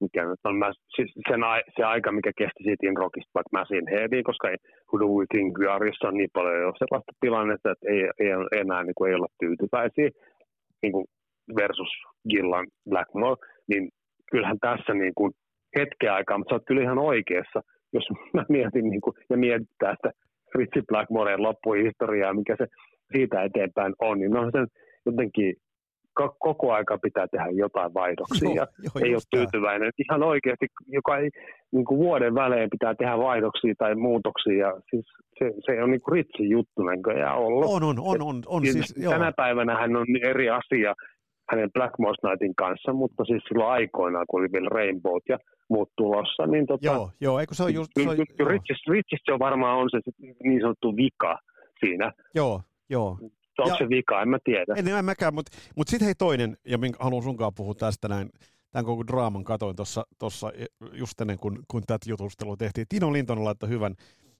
[0.00, 1.40] mikä nyt on mä, siis sen,
[1.76, 4.56] se aika, mikä kesti siitä Inrockista vaikka Mäsin Headiin, koska ei
[4.92, 9.14] Huduwitin Gyarissa on niin paljon jo sellaista tilannetta, että ei, ei enää niin kuin, ei
[9.14, 10.10] olla tyytyväisiä
[10.82, 11.04] niin kuin
[11.60, 11.92] versus
[12.30, 13.88] Gillan Blackmore, niin
[14.30, 15.32] kyllähän tässä niin kuin
[15.78, 17.60] hetken aikaa, mutta sä oot kyllä ihan oikeassa,
[17.92, 20.10] jos mä mietin niin kuin, ja mietitään sitä
[20.52, 22.66] Fritzi Blackmoren loppuhistoriaa, mikä se
[23.12, 24.66] siitä eteenpäin on, niin no sen
[25.06, 25.54] jotenkin
[26.38, 28.48] koko aika pitää tehdä jotain vaihdoksia.
[28.54, 29.90] Joo, joo, ei ole tyytyväinen.
[29.92, 30.04] Tämä.
[30.04, 31.30] Ihan oikeasti joka ei,
[31.72, 34.66] niin kuin vuoden välein pitää tehdä vaihdoksia tai muutoksia.
[34.66, 35.06] Ja siis
[35.38, 37.64] se, se on niin kuin ritsi juttu näköjään ollut.
[37.64, 38.22] On, on, on.
[38.22, 39.32] on, on siis, siis, tänä joo.
[39.36, 40.94] päivänä hän on eri asia
[41.50, 46.46] hänen Blackmore Nightin kanssa, mutta siis silloin aikoinaan, kun oli vielä Rainbow ja muut tulossa.
[46.46, 47.90] Niin tota, joo, joo, eikö se on just...
[47.94, 48.16] Se on,
[48.48, 49.98] Richest, Richest se varmaan on se
[50.44, 51.38] niin sanottu vika
[51.80, 52.12] siinä.
[52.34, 53.18] Joo, joo.
[53.58, 54.74] Onko ja, se vika, en mä tiedä.
[54.76, 58.30] En, en mäkään, mutta mut sitten hei toinen, ja minkä haluan sunkaan puhua tästä näin,
[58.70, 59.76] tämän koko draaman katoin
[60.18, 60.52] tuossa
[60.92, 62.86] just ennen kuin, kun tätä jutustelua tehtiin.
[62.88, 63.94] Tino Linton laittoi hyvän,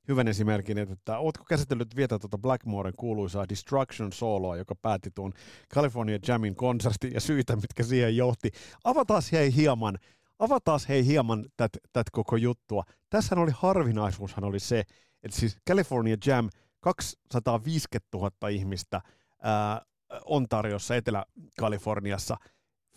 [0.09, 5.33] hyvän esimerkin, että, että ootko käsitellyt vietä tuota Blackmoren kuuluisaa Destruction Soloa, joka päätti tuon
[5.75, 8.51] California Jamin konsertin ja syitä, mitkä siihen johti.
[8.85, 9.99] Avataan hei hieman
[10.39, 12.85] avataan hei hieman tätä koko juttua.
[13.11, 14.85] Tässä oli harvinaisuushan oli se,
[15.23, 19.01] että siis California Jam 250 000 ihmistä
[19.43, 19.81] ää,
[20.25, 22.37] Ontariossa, Etelä-Kaliforniassa.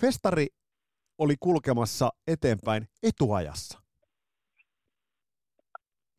[0.02, 0.48] Festari
[1.18, 3.81] oli kulkemassa eteenpäin etuajassa.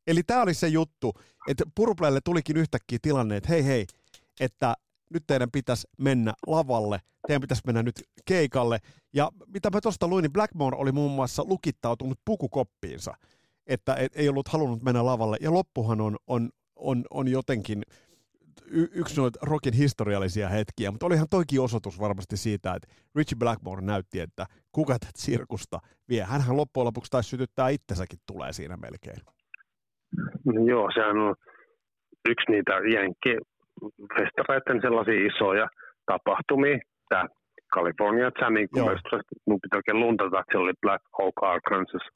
[0.07, 1.13] Eli tämä oli se juttu,
[1.49, 3.87] että Purpleille tulikin yhtäkkiä tilanne, että hei hei,
[4.41, 4.75] että
[5.11, 8.79] nyt teidän pitäisi mennä lavalle, teidän pitäisi mennä nyt keikalle.
[9.13, 13.15] Ja mitä mä tuosta luin, niin Blackmore oli muun muassa lukittautunut pukukoppiinsa,
[13.67, 15.37] että et, ei ollut halunnut mennä lavalle.
[15.41, 17.83] Ja loppuhan on, on, on, on jotenkin
[18.67, 23.83] y- yksi noita rockin historiallisia hetkiä, mutta olihan toikin osoitus varmasti siitä, että Richie Blackmore
[23.83, 26.25] näytti, että kuka tätä sirkusta vie.
[26.25, 29.21] Hänhän loppujen lopuksi taisi sytyttää itsensäkin tulee siinä melkein.
[30.47, 31.35] No joo, sehän on
[32.29, 33.39] yksi niitä jenkkejä
[34.17, 35.67] festareiden sellaisia isoja
[36.07, 36.79] tapahtumia.
[37.09, 37.25] Tämä
[37.75, 38.83] California Jamming, kun
[39.47, 42.07] mun pitää oikein luntata, että siellä oli Black Hawk Arkansas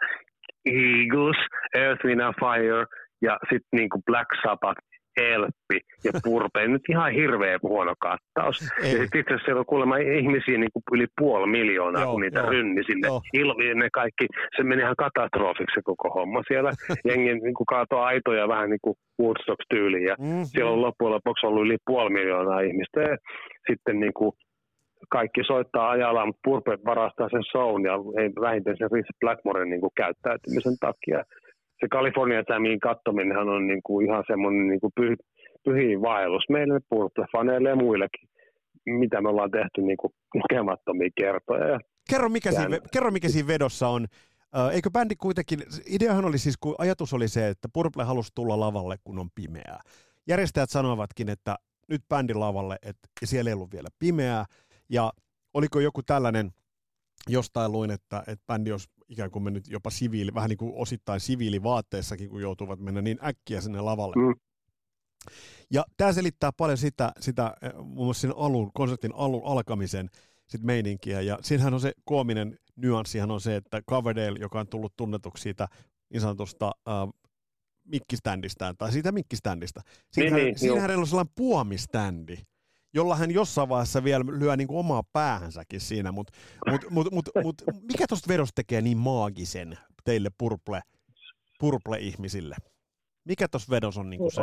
[0.66, 1.40] Eagles,
[1.74, 2.84] Earth, Wind Fire
[3.22, 4.80] ja sitten niin Black Sabbath
[5.16, 6.68] Elppi ja Purpe.
[6.68, 8.56] Nyt ihan hirveä huono kattaus.
[8.82, 8.92] Ei.
[8.92, 12.20] Ja sitten itse asiassa siellä on kuulemma ihmisiä niin kuin yli puoli miljoonaa, joo, kun
[12.20, 13.08] niitä joo, rynni sinne.
[13.32, 14.26] Ilmi, ne kaikki,
[14.56, 16.70] se meni ihan katastrofiksi se koko homma siellä.
[17.08, 20.06] Jengi niin kuin kaatoi aitoja vähän niin kuin Woodstock-tyyliin.
[20.06, 20.44] Ja mm-hmm.
[20.44, 23.00] siellä on loppujen lopuksi ollut yli puoli miljoonaa ihmistä.
[23.00, 23.16] Ja
[23.70, 24.32] sitten niin kuin
[25.10, 29.80] kaikki soittaa ajallaan, mutta Purpe varastaa sen shown ja ei vähintään sen Rhys Blackmoren niin
[29.80, 31.22] kuin käyttäytymisen takia
[31.80, 35.16] se California Jamin kattominenhan on niin kuin ihan semmoinen niin kuin pyh,
[35.64, 36.80] pyhin vaellus meille
[37.32, 38.28] faneille ja muillekin,
[38.86, 41.80] mitä me ollaan tehty niin kuin lukemattomia kertoja.
[42.10, 44.06] Kerro mikä, siinä, kerro, mikä siinä vedossa on.
[44.72, 48.96] Eikö bändi kuitenkin, ideahan oli siis, kun ajatus oli se, että Purple halusi tulla lavalle,
[49.04, 49.80] kun on pimeää.
[50.28, 51.56] Järjestäjät sanoivatkin, että
[51.88, 54.44] nyt bändin lavalle, että siellä ei ollut vielä pimeää.
[54.88, 55.12] Ja
[55.54, 56.50] oliko joku tällainen,
[57.28, 61.20] jostain luin, että, että bändi olisi ikään kuin mennyt jopa siviili, vähän niin kuin osittain
[61.20, 64.14] siviilivaatteessakin, kun joutuvat mennä niin äkkiä sinne lavalle.
[64.16, 64.34] Mm.
[65.70, 70.10] Ja tämä selittää paljon sitä, sitä eh, muun muassa sen alun, konsertin alun alkamisen
[70.48, 71.20] sit meininkiä.
[71.20, 75.68] Ja siinähän on se koominen nyanssihan on se, että Coverdale, joka on tullut tunnetuksi siitä
[76.10, 76.94] niin sanotusta äh,
[77.84, 79.80] mikkiständistään, tai siitä mikkiständistä.
[80.12, 82.36] Siinähän, niin, niin, siinähän on sellainen puomiständi,
[82.96, 86.32] jolla hän jossain vaiheessa vielä lyö niin kuin omaa päähänsäkin siinä, mutta
[86.70, 90.80] mut, mut, mut, mut, mikä tuosta vedosta tekee niin maagisen teille purple,
[91.60, 92.56] purple-ihmisille?
[93.24, 94.42] Mikä tuossa vedossa on niin kuin se?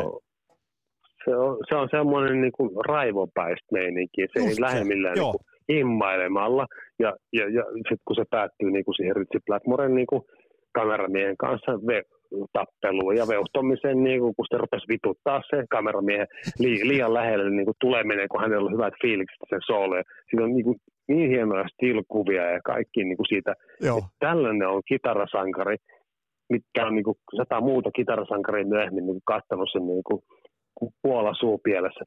[1.25, 4.21] se on, se on semmoinen niin kuin raivopäistä meininki.
[4.21, 6.65] Se Just ei lähde millään niin kuin immailemalla.
[6.99, 10.21] Ja, ja, ja sitten kun se päättyy niin kuin siihen Ritsi Blackmoren niin kuin
[10.73, 12.03] kameramiehen kanssa ve,
[12.53, 16.27] tappeluun ja veuhtomiseen, niin kuin, kun se rupesi vituttaa se kameramiehen
[16.59, 20.03] li, liian lähelle niin kuin tuleminen, kun hänellä on hyvät fiilikset sen sooloja.
[20.29, 23.53] Siinä on niin, kuin, niin hienoja stilkuvia ja kaikki niin kuin siitä.
[23.81, 23.97] Joo.
[23.97, 25.75] Että tällainen on kitarasankari,
[26.49, 30.21] mitkä on niin kuin sata muuta kitarasankaria myöhemmin niin kuin kattanut sen niin kuin,
[30.75, 32.03] kuin puola suupielessä.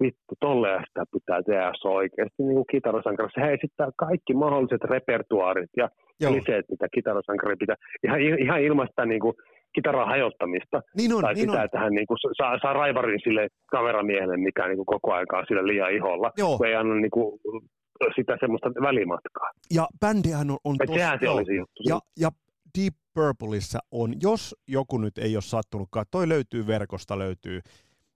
[0.00, 3.28] Vittu, tolleen sitä pitää tehdä, se on oikeasti niin kuin kitarasankari.
[3.34, 5.88] Se esittää kaikki mahdolliset repertuaarit ja
[6.20, 6.32] Joo.
[6.32, 7.76] kliseet, mitä kitarasankari pitää.
[8.04, 9.34] Ihan, ihan ilman sitä niin kuin
[9.74, 10.82] kitaran hajottamista.
[10.96, 11.64] Niin on, tai niin sitä, on.
[11.64, 15.66] että hän niin kuin saa, saa raivarin sille kameramiehelle, mikä niin kuin koko on sillä
[15.66, 16.30] liian iholla.
[16.38, 16.56] Joo.
[16.56, 17.40] Kun ei anna niin kuin
[18.16, 19.50] sitä semmoista välimatkaa.
[19.74, 21.34] Ja bändihän on, on Et sehän se joo.
[21.34, 21.82] oli se juttu.
[21.88, 22.30] Ja, ja
[22.78, 27.60] Deep Purpleissa on, jos joku nyt ei ole sattunutkaan, toi löytyy verkosta, löytyy,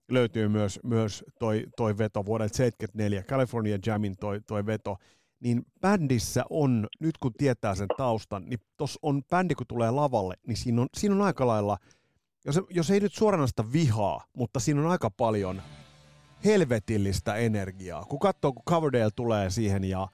[0.09, 4.97] löytyy myös, myös toi, toi veto vuodelta 74, California Jamin toi, toi veto,
[5.41, 10.35] niin bändissä on, nyt kun tietää sen taustan, niin tos on bändi, kun tulee lavalle,
[10.47, 11.79] niin siinä on, siinä on aika lailla,
[12.45, 15.63] jos, jos ei nyt suoranaista vihaa, mutta siinä on aika paljon
[16.45, 18.05] helvetillistä energiaa.
[18.05, 20.09] Kun katsoo, kun Coverdale tulee siihen ja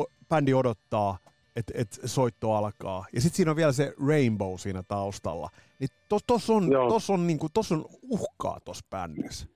[0.00, 1.18] o- bändi odottaa,
[1.56, 3.06] että et soitto alkaa.
[3.12, 5.50] Ja sitten siinä on vielä se Rainbow siinä taustalla.
[5.80, 6.88] Niin tos, tos on, Joo.
[6.88, 9.48] tos on, niinku, tos on uhkaa tuossa bändissä.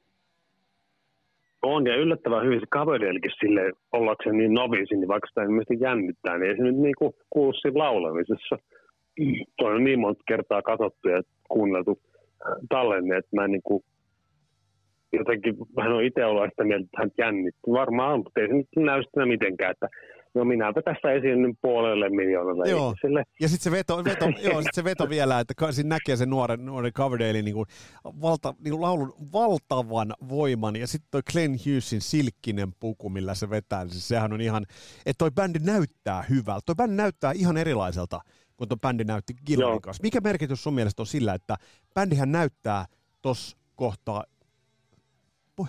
[1.63, 6.39] On, ja yllättävän hyvin se Coverdalekin sille ollakseen niin novisi, niin vaikka sitä ilmeisesti jännittää,
[6.39, 8.59] niin ei se nyt niin kuin kuulu siinä laulamisessa.
[9.57, 12.01] Toi on niin monta kertaa katsottu ja kuunneltu
[12.47, 13.85] äh, tallenne, että mä niin kuin
[15.13, 17.71] jotenkin, hän on itse ollut sitä mieltä, että hän jännitti.
[17.73, 19.89] Varmaan on, mutta ei se nyt näy sitä mitenkään, että
[20.35, 22.89] no minäpä tässä esiinnyn puolelle miljoonalle Joo.
[22.89, 23.25] ihmiselle.
[23.41, 26.67] Ja sitten se veto, veto, joo, sit se veto vielä, että siinä näkee sen nuoren,
[26.67, 27.67] nuoren Coverdale niin kuin
[28.05, 30.77] valta, niin kuin laulun valtavan voiman.
[30.77, 34.63] Ja sitten toi Glenn Hughesin silkkinen puku, millä se vetää, niin siis sehän on ihan,
[35.07, 36.63] että toi bändi näyttää hyvältä.
[36.67, 38.21] Toi bändi näyttää ihan erilaiselta
[38.57, 40.03] kuin toi bändi näytti Gillanin kanssa.
[40.03, 41.57] Mikä merkitys sun mielestä on sillä, että
[41.95, 42.85] bändihän näyttää
[43.23, 44.25] tos kohtaa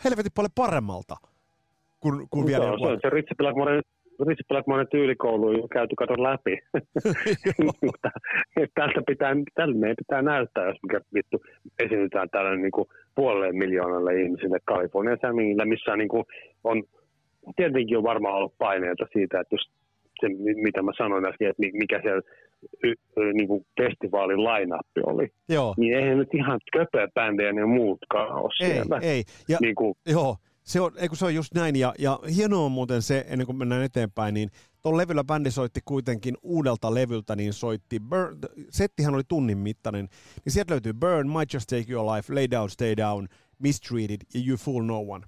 [0.04, 1.16] helvetin paljon paremmalta
[2.00, 3.82] kuin, kuin vielä Joo, joku se on se Ritsi Blackmoren,
[4.28, 6.58] Ritsi Blackmoren tyylikoulu on käyty katon läpi.
[7.86, 8.10] Mutta
[8.76, 11.42] tältä pitää, tällä meidän pitää näyttää, jos mikä vittu
[11.80, 16.24] esiinnytään tällainen niin kuin puolelle miljoonalle ihmiselle Kalifornian sämillä, missä niin kuin
[16.64, 16.84] on,
[17.56, 19.70] tietenkin on varmaan ollut paineita siitä, että jos
[20.20, 22.22] se, mi- mitä mä sanoin äsken, että mi- mikä siellä
[23.34, 28.50] niin kuin festivaalin lainappi oli, Joo, niin eihän nyt ihan köpöä bändejä ne muutkaan ole
[28.62, 29.00] ei, siellä.
[29.04, 29.24] ei.
[29.50, 32.72] Ja Niin kuin, Joo, se on, eikö se on just näin, ja, ja hienoa on
[32.72, 34.50] muuten se, ennen kuin mennään eteenpäin, niin
[34.82, 40.08] tuon levyllä bändi soitti kuitenkin uudelta levyltä, niin soitti, Burn, settihän oli tunnin mittainen,
[40.46, 43.28] niin sieltä löytyy Burn, Might Just Take Your Life, Lay Down, Stay Down,
[43.60, 45.26] Mistreated ja You Fool No One.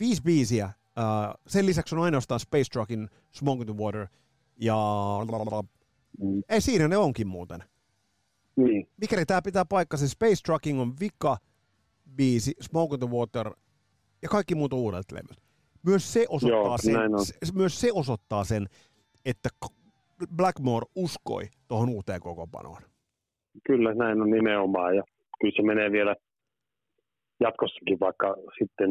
[0.00, 4.06] Viisi biisiä, uh, sen lisäksi on ainoastaan Space Truckin Smoke the Water,
[4.56, 4.76] ja
[6.20, 7.64] mm, ei siinä ne onkin muuten.
[8.56, 8.88] niin.
[8.96, 11.36] Mikäli tämä pitää paikkansa, Space Trucking on vika
[12.16, 13.50] biisi, Smoke the Water
[14.22, 15.38] ja kaikki muut on uudet levyt.
[15.86, 16.94] Myös se osoittaa, Joo, sen,
[17.42, 18.66] se, myös se osoittaa sen,
[19.24, 19.48] että
[20.36, 22.82] Blackmore uskoi tuohon uuteen kokoonpanoon.
[23.66, 24.96] Kyllä, näin on nimenomaan.
[24.96, 25.02] Ja
[25.40, 26.14] kyllä se menee vielä
[27.40, 28.90] jatkossakin, vaikka sitten,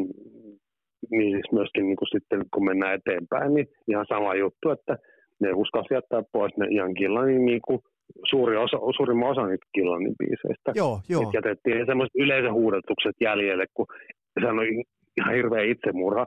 [1.10, 4.98] niin siis myöskin niin kuin sitten kun mennään eteenpäin, niin ihan sama juttu, että
[5.40, 7.80] ne uskalsi jättää pois ne ihan Gillanin niin kuin
[8.30, 10.72] suuri osa, suurimman osa niistä Gillanin biiseistä.
[10.74, 11.22] Joo, joo.
[11.22, 13.86] Et jätettiin semmoiset yleisöhuudetukset jäljelle, kun
[14.36, 14.56] on
[15.18, 16.26] ihan hirveä itsemurha.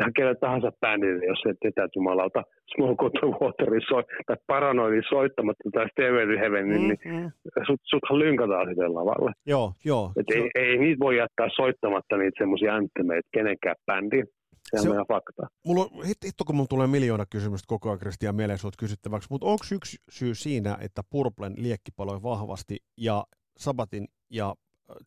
[0.00, 2.42] Ihan kelle tahansa bändille, jos et tietää jumalauta
[2.74, 7.30] Smoke on the Waterin soi, tai Paranoidin soittamatta tai Stairway to Heaven, niin Mm, mm.
[7.66, 9.32] sut, suthan lynkataan sitten lavalle.
[9.46, 10.12] Joo, joo.
[10.20, 14.26] Et Se ei, ei, niitä voi jättää soittamatta niitä semmoisia ääntemeitä kenenkään bändiin.
[14.70, 15.42] Se on Se on- ihan fakta.
[15.66, 19.28] Mulla on, hit- hitto kun mulla tulee miljoona kysymystä koko ajan Kristian mieleen sut kysyttäväksi,
[19.30, 23.24] mutta onko yksi syy siinä, että Purplen liekki paloi vahvasti ja
[23.58, 24.54] Sabatin ja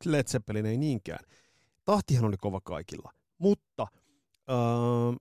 [0.06, 1.20] Led Zeppelin ei niinkään?
[1.86, 3.88] Tahtihan oli kova kaikilla, mutta
[4.50, 5.17] äh,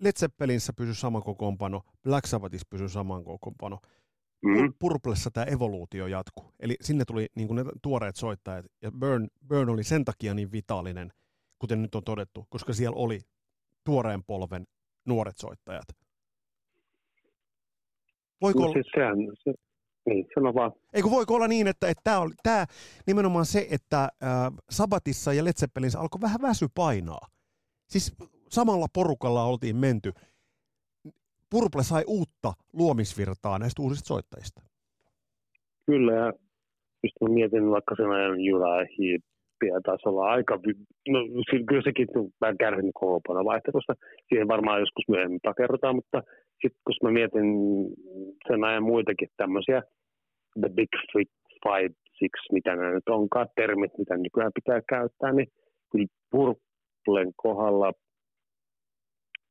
[0.00, 3.78] Led Zeppelinissä pysyi sama kokoonpano, Black Sabbathissa pysyi saman kokoonpano.
[4.44, 4.60] Mm.
[4.60, 4.72] Mm.
[4.78, 6.52] Purplessa tämä evoluutio jatkuu.
[6.60, 11.12] Eli sinne tuli niin ne tuoreet soittajat, ja Burn, Burn oli sen takia niin vitaalinen,
[11.58, 13.20] kuten nyt on todettu, koska siellä oli
[13.84, 14.66] tuoreen polven
[15.04, 15.84] nuoret soittajat.
[18.42, 19.54] Voiko, No siis sehän, se,
[20.06, 20.72] niin, sano vaan.
[20.94, 22.66] eikö voiko olla niin, että, tämä, tämä
[23.06, 25.52] nimenomaan se, että äh, Sabatissa ja Led
[25.98, 27.26] alkoi vähän väsy painaa.
[27.88, 28.16] Siis
[28.48, 30.12] samalla porukalla oltiin menty.
[31.50, 34.62] Purple sai uutta luomisvirtaa näistä uusista soittajista.
[35.86, 36.32] Kyllä, ja
[37.02, 38.36] just mä mietin vaikka sen ajan
[38.98, 39.22] Heep,
[39.68, 40.54] ja taisi olla aika,
[41.08, 41.18] no
[41.66, 42.08] kyllä sekin
[42.40, 43.94] vähän kärsinyt kokoopana vaihtelusta.
[44.28, 46.22] Siihen varmaan joskus myöhemmin takerrotaan, mutta
[46.62, 47.46] sitten kun mä mietin
[48.48, 49.82] sen ajan muitakin tämmöisiä
[50.60, 50.88] The Big
[51.64, 55.48] Fight Six, mitä nämä nyt onkaan, termit, mitä nykyään pitää käyttää, niin
[55.92, 57.92] kyllä Purplen kohdalla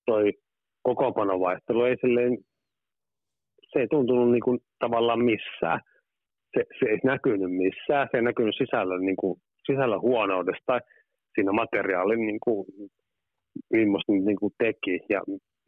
[0.06, 0.34] toi
[0.84, 2.38] kokoonpanovaihtelu ei silleen,
[3.74, 5.80] se ei tuntunut niin kuin tavallaan missään.
[6.58, 10.64] Se, se ei näkynyt missään, se ei näkynyt sisällön, niin kuin, sisällön huonoudesta.
[10.66, 10.80] Tai
[11.36, 12.66] siinä materiaalin, niin kuin,
[13.72, 15.00] niin kuin teki.
[15.10, 15.22] Ja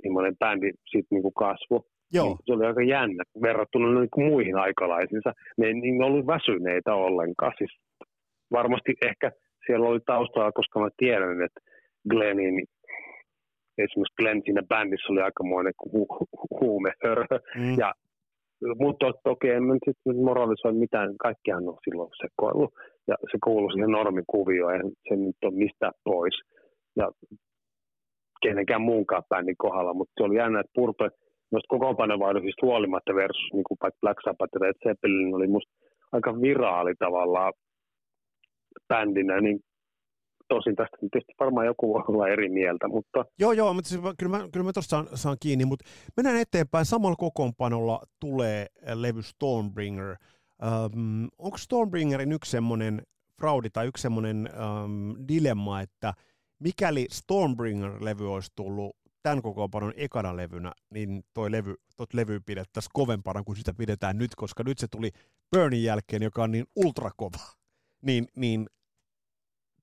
[0.09, 1.81] millainen bändi sitten niin kuin kasvoi.
[2.13, 2.25] Joo.
[2.25, 5.33] Niin se oli aika jännä verrattuna niin kuin muihin aikalaisiinsa.
[5.57, 7.53] Ne ei niin ollut väsyneitä ollenkaan.
[7.57, 7.73] Siis
[8.51, 9.31] varmasti ehkä
[9.65, 11.59] siellä oli taustalla, koska mä tiedän, että
[12.09, 12.65] Glennin
[13.77, 17.25] esimerkiksi Glenn siinä bändissä oli aikamoinen hu- hu- huumehörö.
[17.57, 17.75] Mm.
[17.77, 17.93] Ja,
[18.79, 22.73] mutta to- toki en nyt sitten moralisoi mitään, kaikkihan on silloin sekoillut.
[23.07, 26.35] Ja se kuuluu siihen normikuvioon, eihän se nyt ole mistään pois.
[26.95, 27.11] Ja
[28.47, 31.09] kenenkään muunkaan bändin kohdalla, mutta se oli jännä, että Purpe
[31.51, 35.73] noista kokoonpanovaihdoksista huolimatta versus niin kuin Black Sabbath ja Red Zeppelin oli musta
[36.11, 37.53] aika viraali tavallaan
[38.89, 39.59] bändinä, niin
[40.47, 43.25] tosin tästä tietysti varmaan joku voi olla eri mieltä, mutta...
[43.39, 45.85] Joo, joo, mutta siis, kyllä mä, kyllä mä tuosta saan, saan, kiinni, mutta
[46.17, 46.85] mennään eteenpäin.
[46.85, 50.15] Samalla kokoonpanolla tulee levy Stormbringer.
[51.37, 53.01] Onko Stormbringerin yksi semmoinen
[53.41, 54.49] fraudi tai yksi semmoinen
[55.27, 56.13] dilemma, että
[56.59, 63.43] mikäli Stormbringer-levy olisi tullut tämän kokoonpanon ekana levynä, niin toi levy, tot levy pidettäisiin kovempana
[63.43, 65.09] kuin sitä pidetään nyt, koska nyt se tuli
[65.55, 67.37] Burnin jälkeen, joka on niin ultrakova.
[68.01, 68.65] Niin, niin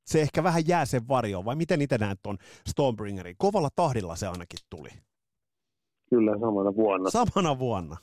[0.06, 2.36] se ehkä vähän jää sen varjoon, vai miten itse näet tuon
[2.68, 3.34] Stormbringerin?
[3.38, 4.88] Kovalla tahdilla se ainakin tuli.
[6.10, 7.10] Kyllä, samana vuonna.
[7.10, 7.96] Samana vuonna.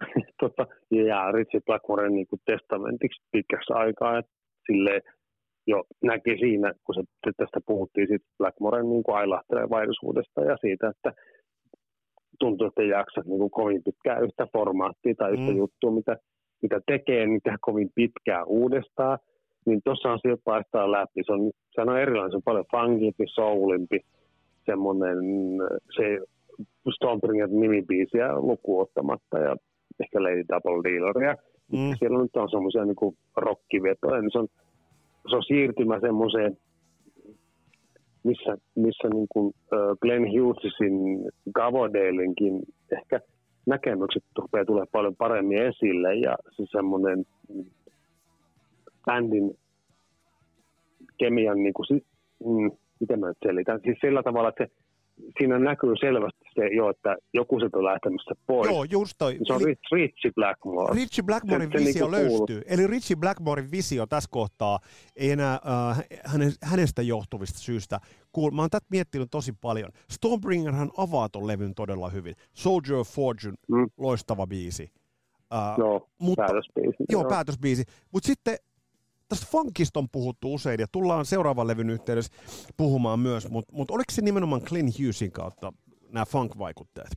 [0.40, 4.32] tota, ja Richie Blackmoren niin testamentiksi pitkäksi aikaa, että
[4.66, 5.02] silleen
[5.66, 7.02] jo näki siinä, kun se,
[7.36, 11.12] tästä puhuttiin siitä Blackmoren niin kuin ailahtelevaisuudesta ja siitä, että
[12.38, 15.56] tuntuu, että ei jaksa niin kuin kovin pitkään yhtä formaattia tai yhtä mm.
[15.56, 16.16] juttua, mitä,
[16.62, 19.18] mitä tekee, niin tehdä kovin pitkään uudestaan–
[19.66, 21.22] niin tuossa on sieltä paistaa läpi.
[21.26, 24.00] Se on, se on erilainen, se on paljon funkimpi, soulimpi,
[24.66, 25.18] semmoinen,
[25.96, 26.18] se
[26.94, 29.56] Stormbringer nimibiisiä lukuun ottamatta ja
[30.00, 31.36] ehkä Lady Double Dealeria.
[31.72, 31.94] Mm.
[31.98, 34.48] Siellä nyt on semmoisia niin rockivetoja, niin se on,
[35.30, 36.56] se on siirtymä semmoiseen,
[38.22, 39.54] missä, missä niin kuin,
[40.00, 42.60] Glenn Hughesin Gavodalenkin
[42.92, 43.20] ehkä
[43.66, 47.24] näkemykset rupeaa tulee paljon paremmin esille ja se semmoinen
[49.06, 49.58] bändin
[51.18, 51.86] kemian, niin kuin,
[52.44, 52.70] mm,
[53.00, 54.70] miten mä nyt selitän, siis sillä tavalla, että se,
[55.38, 58.70] siinä näkyy selvästi se jo, että joku se on lähtemässä pois.
[58.70, 59.38] Joo, just toi.
[59.46, 60.94] Se on Eli, Richie Blackmore.
[60.94, 62.62] Richie Blackmorein se, visio se, niin löystyy.
[62.66, 64.78] Eli Richie Blackmorein visio tässä kohtaa
[65.16, 66.04] ei enää äh,
[66.62, 68.00] hänestä johtuvista syystä.
[68.34, 68.50] Cool.
[68.50, 69.90] Mä oon tätä miettinyt tosi paljon.
[70.10, 72.34] Stormbringerhan avaa ton levyn todella hyvin.
[72.52, 73.86] Soldier of Fortune, mm.
[73.96, 74.90] loistava biisi.
[75.52, 77.04] Uh, joo, mutta, päätösbiisi.
[77.08, 77.28] Joo, joo.
[77.28, 77.84] päätösbiisi.
[78.12, 78.56] Mutta sitten
[79.28, 82.32] tästä funkista on puhuttu usein ja tullaan seuraavan levyn yhteydessä
[82.76, 85.72] puhumaan myös, mutta mut oliko se nimenomaan Clint Hughesin kautta
[86.14, 87.12] nämä funk-vaikutteet?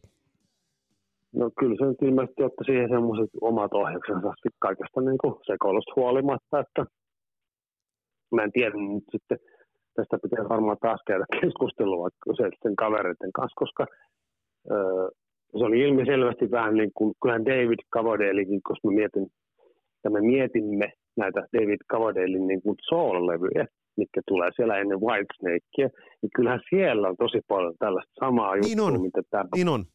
[1.35, 6.85] No kyllä se nyt ilmeisesti otti siihen semmoiset omat ohjauksensa kaikesta niin sekoilusta huolimatta, että
[8.31, 9.37] mä en tiedä nyt sitten,
[9.95, 12.09] tästä pitää varmaan taas käydä keskustelua
[12.63, 13.85] sen kavereiden kanssa, koska
[14.71, 15.09] öö,
[15.57, 19.23] se oli ilmiselvästi vähän niin kuin, kyllähän David Cavadelikin, koska mä mietin,
[19.95, 23.65] että me mietimme näitä David Coverdalein niin kuin soul-levyjä,
[23.97, 25.89] mitkä tulee siellä ennen Whitesnakea,
[26.21, 29.01] niin kyllähän siellä on tosi paljon tällaista samaa niin juttua, on.
[29.01, 29.85] mitä tämä niin on.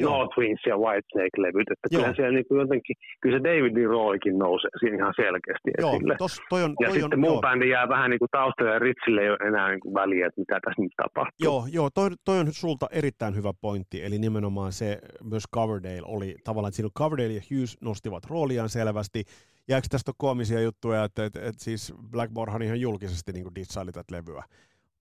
[0.00, 1.98] North Winds ja Whitesnake-levyt, että Joo.
[1.98, 6.14] kyllähän siellä niin jotenkin, kyllä se Davidin roolikin nousee siinä ihan selkeästi Joo, esille.
[6.18, 7.40] Tos, toi on, ja toi sitten on, joo.
[7.40, 10.40] bändi jää vähän niin kuin taustalle ja Ritsille ei ole enää niin kuin väliä, että
[10.40, 11.44] mitä tässä nyt tapahtuu.
[11.46, 14.98] Joo, joo toi, toi on sulta erittäin hyvä pointti, eli nimenomaan se
[15.30, 19.24] myös Coverdale oli tavallaan, että siinä Coverdale ja Hughes nostivat rooliaan selvästi,
[19.70, 23.92] ja eikö tästä ole koomisia juttuja, että, että, että siis Blackmorehan ihan julkisesti niin dissaili
[23.92, 24.44] tätä levyä.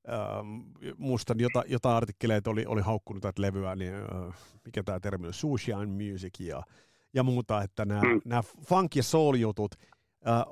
[0.10, 0.62] Ähm,
[0.98, 5.34] muistan, jota, jota artikkeleita oli, oli haukkunut tätä levyä, niin äh, mikä tämä termi on,
[5.34, 6.64] Sushi and Music ja,
[7.14, 8.22] ja muuta, että nämä, mm.
[8.26, 9.72] nämä funk- ja soul-jutut,
[10.28, 10.44] äh,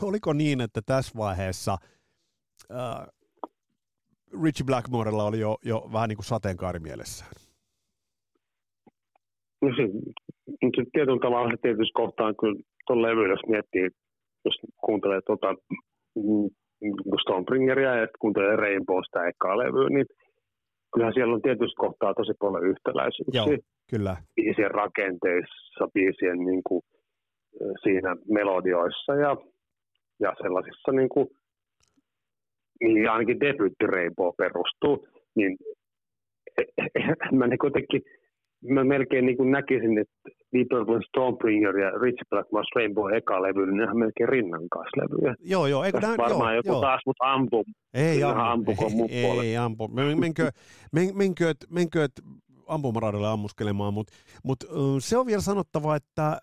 [0.08, 1.76] oliko niin, että tässä vaiheessa
[2.70, 3.06] äh,
[4.42, 7.30] Richie Blackmorella oli jo, jo vähän niin kuin sateenkaari mielessään?
[9.62, 9.82] No se,
[10.60, 13.88] se tietyllä tavalla se tietysti kohtaan kyllä tuon levy, jos miettii,
[14.44, 15.54] jos kuuntelee tuota
[16.16, 16.48] mm,
[17.22, 20.06] Stonebringeria ja kuuntelee Rainbowsta ekaa levyä, niin
[20.92, 23.42] kyllähän siellä on tietysti kohtaa tosi paljon yhtäläisyyksiä.
[23.42, 23.58] Joo,
[23.90, 24.16] kyllä.
[24.36, 26.82] Biisien rakenteissa, biisien niin kuin,
[27.82, 29.36] siinä melodioissa ja,
[30.20, 31.26] ja sellaisissa niin kuin,
[32.80, 35.56] niin ainakin debyytti Rainbow perustuu, niin
[37.38, 38.02] mä ne kuitenkin,
[38.68, 40.14] mä melkein niin näkisin, että
[40.52, 45.34] Deep Purple Stormbringer ja Rich Blackmore's Rainbow eka levy, niin nehän melkein rinnankaislevyjä.
[45.40, 45.84] Joo, joo.
[45.84, 46.80] Eikö nää, varmaan joo, joku joo.
[46.80, 47.64] taas mut ampu.
[47.94, 49.48] Ei ampu, ampuko mun ei, puolelle.
[49.48, 49.88] ei ampu.
[49.88, 50.50] Men- Menkö,
[50.92, 52.12] men, menkööt, menkööt
[52.66, 54.12] ampumaradalle ammuskelemaan, mutta
[54.44, 54.64] mut,
[54.98, 56.38] se on vielä sanottava, että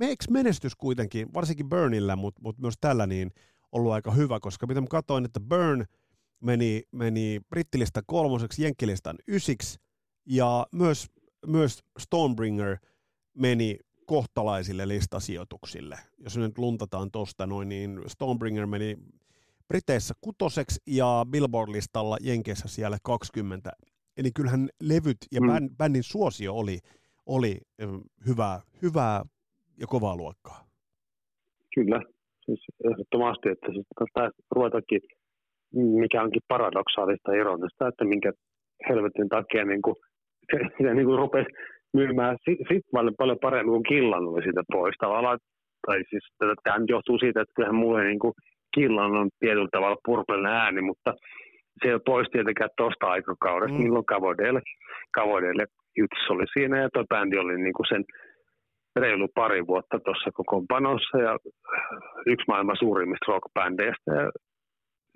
[0.00, 3.30] eikö menestys kuitenkin, varsinkin Burnilla, mutta mut myös tällä niin
[3.72, 5.84] ollut aika hyvä, koska mitä mä katsoin, että Burn
[6.40, 9.80] meni, meni brittilistan kolmoseksi, jenkkilistan ysiksi,
[10.26, 11.06] ja myös,
[11.46, 12.76] myös Stormbringer
[13.34, 15.96] meni kohtalaisille listasijoituksille.
[16.18, 18.96] Jos nyt luntataan tuosta noin, niin Stormbringer meni
[19.68, 23.70] Briteissä kutoseksi ja Billboard-listalla Jenkeissä siellä 20.
[24.16, 25.46] Eli kyllähän levyt ja Mm.
[25.46, 26.78] bän, bändin suosio oli,
[27.26, 27.56] oli
[28.28, 29.22] hyvää, hyvää
[29.80, 30.64] ja kovaa luokkaa.
[31.74, 32.00] Kyllä,
[32.44, 35.00] siis ehdottomasti, että sitten taas ruvetakin,
[35.74, 38.32] mikä onkin paradoksaalista ironista, että minkä
[38.88, 39.96] helvetin takia niin kuin,
[40.78, 41.50] se, se niin kuin rupesi
[41.94, 44.94] myymään sit, sit paljon, paljon paremmin kuin Killan oli siitä pois.
[44.98, 45.38] Tavallaan,
[45.86, 48.32] tai siis tämä nyt johtuu siitä, että kyllähän mulle niin kuin
[48.74, 51.14] Killan on tietyllä tavalla purpellinen ääni, mutta
[51.82, 53.84] se ei ole pois tietenkään tuosta aikakaudesta, Mm.
[53.84, 54.60] milloin Kavodelle,
[55.14, 55.64] Kavodelle
[55.98, 58.04] Jyts oli siinä ja tuo bändi oli niin kuin sen
[58.96, 61.38] reilu pari vuotta tuossa kokoonpanossa ja
[62.26, 64.30] yksi maailman suurimmista rockbändeistä ja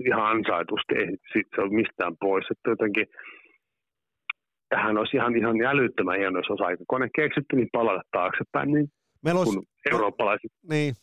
[0.06, 2.44] ihan ansaitusti ei sit se ole mistään pois.
[2.50, 3.06] Että jotenkin
[4.74, 8.86] tähän olisi ihan, ihan älyttömän hieno, jos olisi aikakone keksitty, niin palata taaksepäin, niin
[9.24, 10.94] Meillä olisi, kun eurooppalaiset, niin,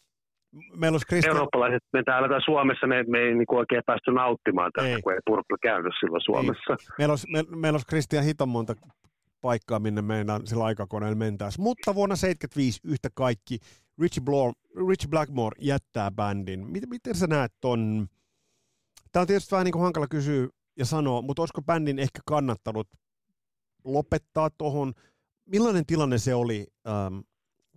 [0.75, 4.11] meillä olisi Christian, eurooppalaiset, me täällä täällä Suomessa, me, me ei niin kuin oikein päästy
[4.11, 5.01] nauttimaan tästä, Ei.
[5.01, 6.73] kun ei Purple käynyt silloin Suomessa.
[6.97, 8.73] meillä olisi, me, meillä olisi Christian hiton monta
[9.41, 11.63] paikkaa, minne meidän sillä aikakoneella mentäisiin.
[11.63, 13.57] Mutta vuonna 75 yhtä kaikki
[14.01, 14.53] Richie, Blore,
[14.89, 16.67] Richie Blackmore jättää bändin.
[16.67, 18.07] Miten, miten sä näet ton?
[19.11, 20.47] Tämä on tietysti vähän niin kuin hankala kysyä
[20.79, 22.87] ja sanoa, mutta olisiko bändin ehkä kannattanut
[23.85, 24.93] lopettaa tuohon?
[25.45, 27.19] Millainen tilanne se oli ähm,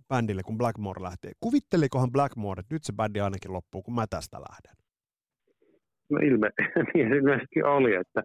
[0.07, 1.31] bändille, kun Blackmore lähtee?
[1.39, 4.85] Kuvittelikohan Blackmore, että nyt se bändi ainakin loppuu, kun mä tästä lähden?
[6.09, 6.49] No ilme,
[6.93, 8.21] niin se ilmeisesti oli, että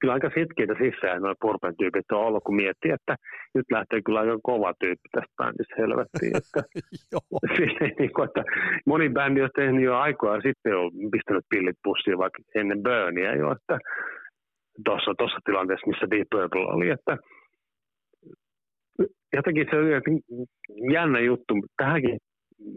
[0.00, 3.16] kyllä aika sitkeitä sisään nuo Purpen tyypit on ollut, kun miettii, että
[3.54, 6.62] nyt lähtee kyllä aika kova tyyppi tästä bändistä helvettiin, että.
[7.56, 8.42] Silleen, niin kuin, että
[8.86, 13.52] moni bändi on tehnyt jo aikoja sitten jo pistänyt pillit pussiin vaikka ennen Burnia jo,
[13.52, 13.78] että
[14.84, 17.16] tuossa, tuossa tilanteessa, missä Deep Purple oli, että
[19.36, 20.22] jotenkin se jotenkin
[20.92, 22.14] jännä juttu, tähänkin,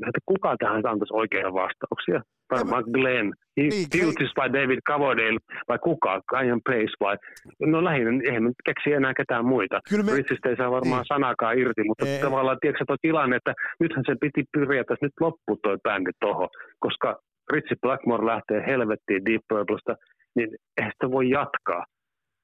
[0.07, 2.21] että kuka tähän antaisi oikeita vastauksia?
[2.51, 3.71] Varmaan Glenn, Niin,
[4.01, 7.17] Fugees vai David Coverdale vai kuka, Ian Pace vai,
[7.59, 9.79] no lähinnä, eihän me keksi enää ketään muita.
[9.89, 11.11] Kyllä me, Richistä ei saa varmaan Niin.
[11.13, 12.21] sanakaan irti, mutta Ei.
[12.21, 17.19] tavallaan tiedätkö tuo tilanne, että nythän se piti periaatteessa nyt loppu toi bändi toho, koska
[17.53, 19.95] Richie Blackmore lähtee helvettiin Deep Purplesta,
[20.37, 21.85] niin eihän sitä voi jatkaa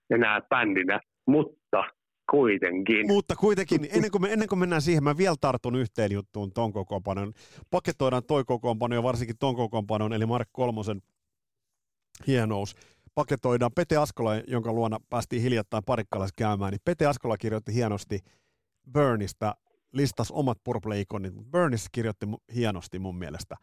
[0.09, 1.83] enää bändinä, mutta
[2.31, 3.07] kuitenkin.
[3.07, 6.73] Mutta kuitenkin, ennen kuin, me, ennen kuin mennään siihen, mä vielä tartun yhteen juttuun ton
[6.73, 7.33] kokoonpanon.
[7.71, 11.01] Paketoidaan toi kokoonpano ja varsinkin ton kokoonpanon, eli Mark Kolmosen
[12.27, 12.75] hienous.
[13.15, 18.19] Paketoidaan Pete Askola, jonka luona päästiin hiljattain parikkalassa käymään, niin Pete Askola kirjoitti hienosti
[18.93, 19.55] Burnista,
[19.91, 21.57] listas omat purple-ikonit, mutta
[21.91, 22.25] kirjoitti
[22.55, 23.55] hienosti mun mielestä.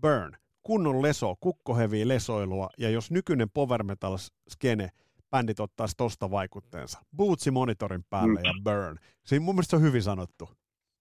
[0.00, 0.32] Burn,
[0.68, 4.18] kunnon leso, kukkoheviä lesoilua, ja jos nykyinen power metal
[4.50, 4.88] skene
[5.30, 6.98] bändit ottaisi tosta vaikutteensa.
[7.16, 8.44] Bootsi monitorin päälle Mm.
[8.46, 8.98] ja burn.
[9.26, 10.48] Siinä mun mielestä se on hyvin sanottu.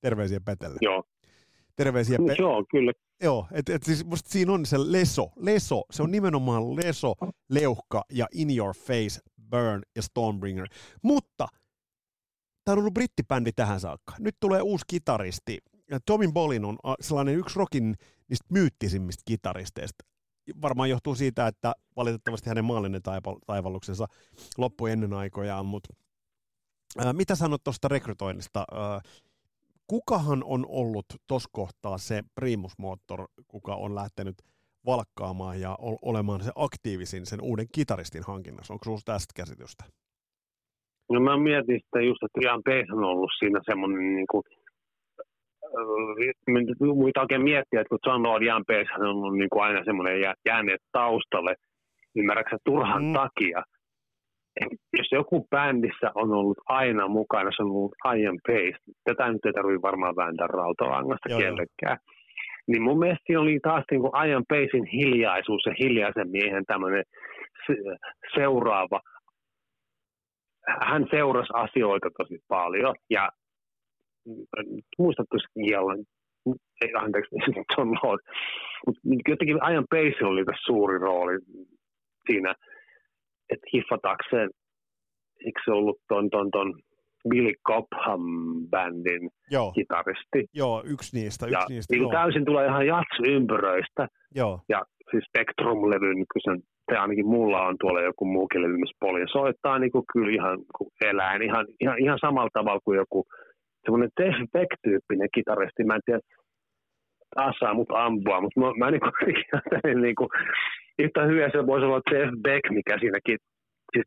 [0.01, 0.77] Terveisiä Petelle.
[0.81, 1.03] Joo,
[1.75, 2.91] Terveisiä Pe- joo, kyllä.
[3.23, 5.29] Joo, et, et siis musta siinä on se leso.
[5.35, 7.13] Leso, se on nimenomaan leso,
[7.49, 10.67] leuhka ja in your face, burn ja Stormbringer.
[11.03, 11.47] Mutta
[12.65, 14.13] tämä on ollut brittibändi tähän saakka.
[14.19, 15.57] Nyt tulee uusi kitaristi.
[16.05, 17.95] Tomin Bolin on a, sellainen yksi rockin
[18.29, 20.05] niistä myyttisimmistä kitaristeista.
[20.61, 24.05] Varmaan johtuu siitä, että valitettavasti hänen maallinen taival- taivalluksensa
[24.57, 25.93] loppui ennen aikojaan, mutta
[26.97, 28.65] ää, mitä sanot tuosta rekrytoinnista?
[28.71, 29.01] Ää,
[29.87, 34.35] kukahan on ollut tuossa kohtaa se primusmoottor, kuka on lähtenyt
[34.85, 38.73] valkkaamaan ja ol- olemaan se aktiivisin sen uuden kitaristin hankinnassa?
[38.73, 39.83] Onko sinulla tästä käsitystä?
[41.09, 42.61] No mä mietin sitä just, että Ian
[42.91, 44.43] on ollut siinä semmoinen niin kuin,
[46.95, 50.21] muita oikein miettiä, että kun John Lord Ian Pace on ollut niin kuin aina semmoinen
[50.21, 51.55] jä- jääneet taustalle,
[52.15, 53.13] ymmärrätkö turhan Mm.
[53.13, 53.63] takia.
[54.97, 58.77] Jos joku bändissä on ollut aina mukana, se on ollut Ian Pace.
[59.03, 61.97] Tätä nyt ei tarvitse varmaan vääntää rautalangasta Joo, kellekään.
[62.67, 67.03] Niin mun mielestä siinä oli taas niin kuin Ian Pacein hiljaisuus ja hiljaisen miehen tämmöinen
[67.67, 67.97] se-
[68.35, 68.99] seuraava
[70.81, 73.29] hän seurasi asioita tosi paljon ja
[74.97, 75.97] muistatko Giallan,
[76.81, 77.35] ei anteeksi,
[77.77, 78.21] John Lord,
[78.85, 81.37] mutta jotenkin Ian Pace oli tässä suuri rooli
[82.25, 82.53] siinä,
[83.49, 84.49] että hiffatakseen,
[85.45, 86.73] eikö se ollut ton, ton, ton
[87.29, 90.45] Billy Cobham-bändin Joo, kitaristi.
[90.53, 91.93] joo, yksi niistä, Ja yksi niistä.
[91.93, 94.07] niin Joo, täysin tulee ihan jats-ympyröistä.
[94.35, 98.97] joo, Ja siis Spectrum-levy, niin kyllä se, ainakin mulla on tuolla joku muukin levy, missä
[98.99, 103.25] Poli soittaa niin kuin kyllä ihan kuin eläin, ihan, ihan, ihan samalla tavalla kuin joku
[103.87, 105.83] semmoinen Jeff Beck-tyyppinen kitaristi.
[105.83, 106.19] Mä en tiedä,
[107.35, 109.13] taas saa mut ampua, mutta mä, mä niin kuin,
[110.05, 110.29] niin kuin,
[110.99, 113.37] yhtä hyvä se voisi olla Jeff Beck, mikä siinäkin
[113.93, 114.05] Siis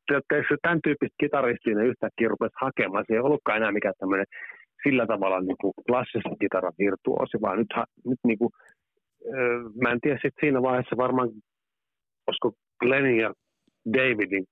[0.62, 3.04] tämän tyyppistä kitaristia ne yhtäkkiä rupesi hakemaan.
[3.06, 4.26] Se ei ollutkaan enää mikään tämmöinen
[4.82, 7.72] sillä tavalla niin kuin klassisen kitaran virtuosi, vaan nyt,
[8.06, 8.50] nyt niin kuin,
[9.82, 11.28] mä en tiedä sit siinä vaiheessa varmaan,
[12.26, 13.32] olisiko Glennin ja
[13.94, 14.44] Davidin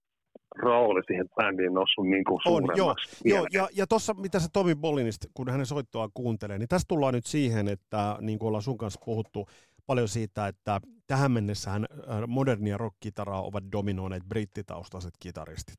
[0.56, 2.64] rooli siihen bändiin noussut niin kuin On.
[2.76, 3.48] Joo, vieläkään.
[3.52, 7.26] ja, ja tuossa mitä se Tomi Bollinista, kun hänen soittoaan kuuntelee, niin tässä tullaan nyt
[7.26, 9.48] siihen, että niin kuin ollaan sun kanssa puhuttu
[9.86, 15.76] paljon siitä, että tähän mennessähän äh, modernia rock-kitaraa ovat dominoineet brittitaustaiset kitaristit.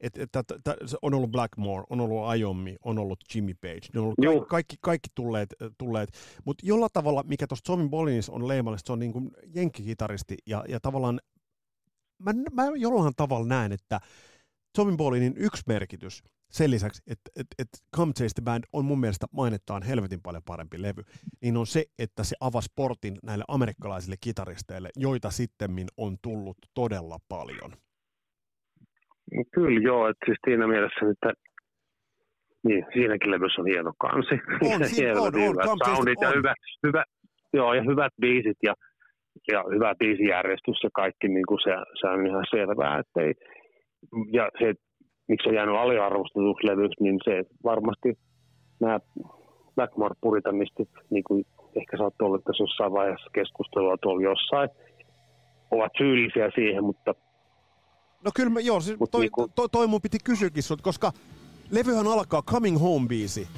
[0.00, 4.00] Et, et, et, et, on ollut Blackmore, on ollut Iommi, on ollut Jimmy Page, ne
[4.00, 4.32] on ollut Joo.
[4.32, 6.10] kaikki, kaikki, kaikki tulleet, tulleet.
[6.44, 10.64] mutta jollain tavalla, mikä tuossa Tommy Bollinis on leimallista, se on niin kuin jenkkikitaristi, ja,
[10.68, 11.20] ja tavallaan
[12.24, 14.00] mä, mä jollain tavalla näen, että
[14.76, 19.00] Tommy Bollinin yksi merkitys sen lisäksi, että et, et Come Chase the Band on mun
[19.00, 21.02] mielestä mainettaan helvetin paljon parempi levy,
[21.42, 27.18] niin on se, että se avasi portin näille amerikkalaisille kitaristeille, joita sittemmin on tullut todella
[27.28, 27.70] paljon.
[29.54, 31.32] Kyllä joo, että siis siinä mielessä, että
[32.64, 34.34] niin, siinäkin levyssä on hieno kansi.
[34.74, 36.34] On, siinä on, on, hyvät the- soundit ja on.
[36.34, 36.54] hyvä,
[36.86, 37.04] hyvä,
[37.52, 38.74] joo, ja hyvät biisit ja,
[39.52, 41.70] ja hyvä biisijärjestys ja kaikki, niin kuin se,
[42.00, 42.98] se on ihan selvää.
[42.98, 43.34] Että ei,
[44.32, 44.74] ja se,
[45.28, 48.18] miksi se jäänyt aliarvostetuksi levyksi, niin se varmasti
[48.80, 49.00] nämä
[49.74, 51.44] Blackmore puritanistit, niin kuin
[51.76, 54.68] ehkä saattoi olla tässä jossain vaiheessa keskustelua tuolla jossain,
[55.70, 57.14] ovat syyllisiä siihen, mutta
[58.24, 61.12] No kyllä, mä, joo, siis Mut toi, niinku- toi, toi mun piti kysyäkin sut, koska
[61.70, 63.48] levyhän alkaa Coming Home-biisi.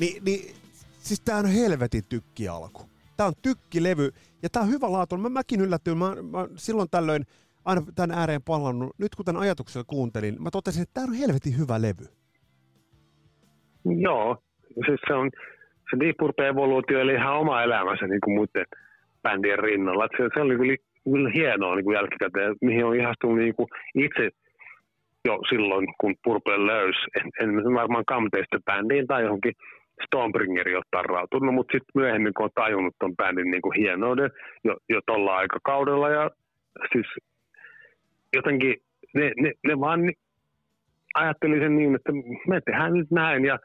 [0.00, 0.54] Ni, niin,
[0.98, 2.82] siis tää on helvetin tykki alku.
[3.18, 4.06] Tää on tykkilevy,
[4.42, 5.16] ja tää on hyvä laatu.
[5.16, 7.22] Mä, mäkin yllätyin, mä, mä silloin tällöin
[7.64, 8.90] aina tämän ääreen palannut.
[8.98, 12.06] Nyt kun tämän ajatuksella kuuntelin, mä totesin, että tää on helvetin hyvä levy.
[14.06, 14.36] Joo,
[14.86, 15.30] siis se on,
[15.90, 18.66] se Deep Purple-evoluutio eli ihan oma elämänsä niin kuin muiden
[19.22, 20.08] bändien rinnalla.
[20.16, 24.30] Se, se oli kyllä, kyllä hienoa niin kuin jälkikäteen, mihin on ihastunut niin kuin itse
[25.24, 27.00] jo silloin, kun Purple löysi.
[27.16, 29.54] En, en varmaan Kamteista bändiin tai johonkin
[30.06, 34.30] Stonebringeriin ole tarrautunut, mutta sitten myöhemmin, kun on tajunnut ton bändin niin kuin hienouden
[34.64, 36.30] jo, jo tuolla aikakaudella ja
[36.92, 37.06] siis
[38.36, 38.74] jotenkin
[39.14, 40.18] ne, ne, ne vaan ni-
[41.14, 42.12] ajattelin sen niin, että
[42.48, 43.58] me tehdään nyt näin ja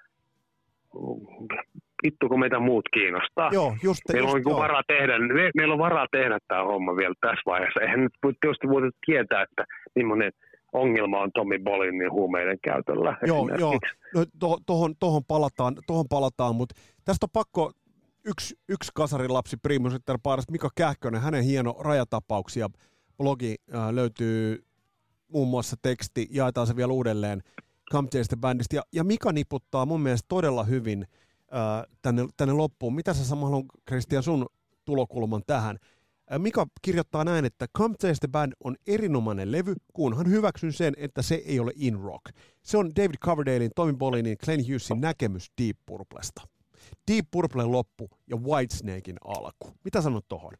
[2.04, 3.50] vittu kun meitä muut kiinnostaa.
[3.54, 4.60] Joo, just, Meillä on just niinku joo.
[4.60, 7.82] varaa tehdä, me, meillä on varaa tehdä tämä homma vielä tässä vaiheessa.
[7.82, 9.64] Eihän nyt tietysti voida tietää, että
[9.96, 10.32] millainen
[10.74, 13.17] ongelma on Tommy Bolinin huumeiden käytöllä.
[13.28, 13.80] Joo, joo.
[14.15, 17.71] No, to, tohon, tohon palataan, tohon palataan mutta tästä on pakko
[18.26, 22.69] yksi, yksi kasarin lapsi Primus Inter Paarista, Mika Kähkönen, hänen hieno rajatapauksia
[23.17, 24.65] blogi äh, löytyy
[25.28, 27.41] muun muassa teksti, jaetaan se vielä uudelleen
[27.89, 31.05] the Bandista, ja, ja Mika niputtaa mun mielestä todella hyvin
[31.53, 32.95] äh, tänne, tänne loppuun.
[32.95, 34.45] Mitä sä Samu haluan, Kristian, sun
[34.86, 35.78] tulokulman tähän?
[36.40, 41.22] Mika kirjoittaa näin, että Come Chase the Band on erinomainen levy, kunhan hyväksyn sen, että
[41.22, 42.26] se ei ole in rock.
[42.62, 46.42] Se on David Coverdalein, Tommy Bollinin, Glenn Hughesin näkemys Deep Purplesta.
[47.12, 49.68] Deep Purplen loppu ja Whitesnakein alku.
[49.84, 50.54] Mitä sanot tohon?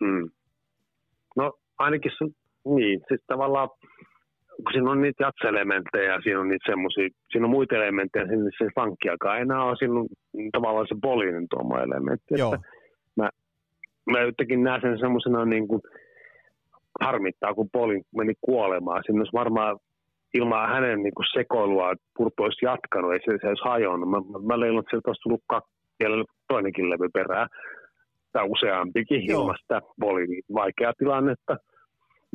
[0.00, 0.30] Mm.
[1.36, 2.24] No ainakin se,
[2.64, 3.68] niin, siis tavallaan
[4.56, 8.50] kun siinä on niitä jatselementtejä ja siinä on niitä semmosia, siinä on muita elementtejä, siinä
[8.58, 10.08] se funkkiakaan enää ole, siinä on
[10.52, 12.34] tavallaan se Bolinin tuoma elementti.
[12.38, 12.66] Joo, Että
[13.16, 13.30] mä
[14.06, 15.82] jotenkin näen sen semmoisena niin kuin
[17.00, 19.02] harmittaa, kun Polin meni kuolemaan.
[19.06, 19.78] Siinä olisi varmaan
[20.34, 24.10] ilman hänen niin kuin sekoilua Purpo olisi jatkanut, ei se, se olisi hajonnut.
[24.10, 25.72] Mä, mä, mä leilun, että sieltä olisi tullut kaksi,
[26.48, 27.48] toinenkin levy perään,
[28.32, 29.40] tai useampikin Joo.
[29.40, 31.56] ilman sitä Bolin vaikeaa tilannetta.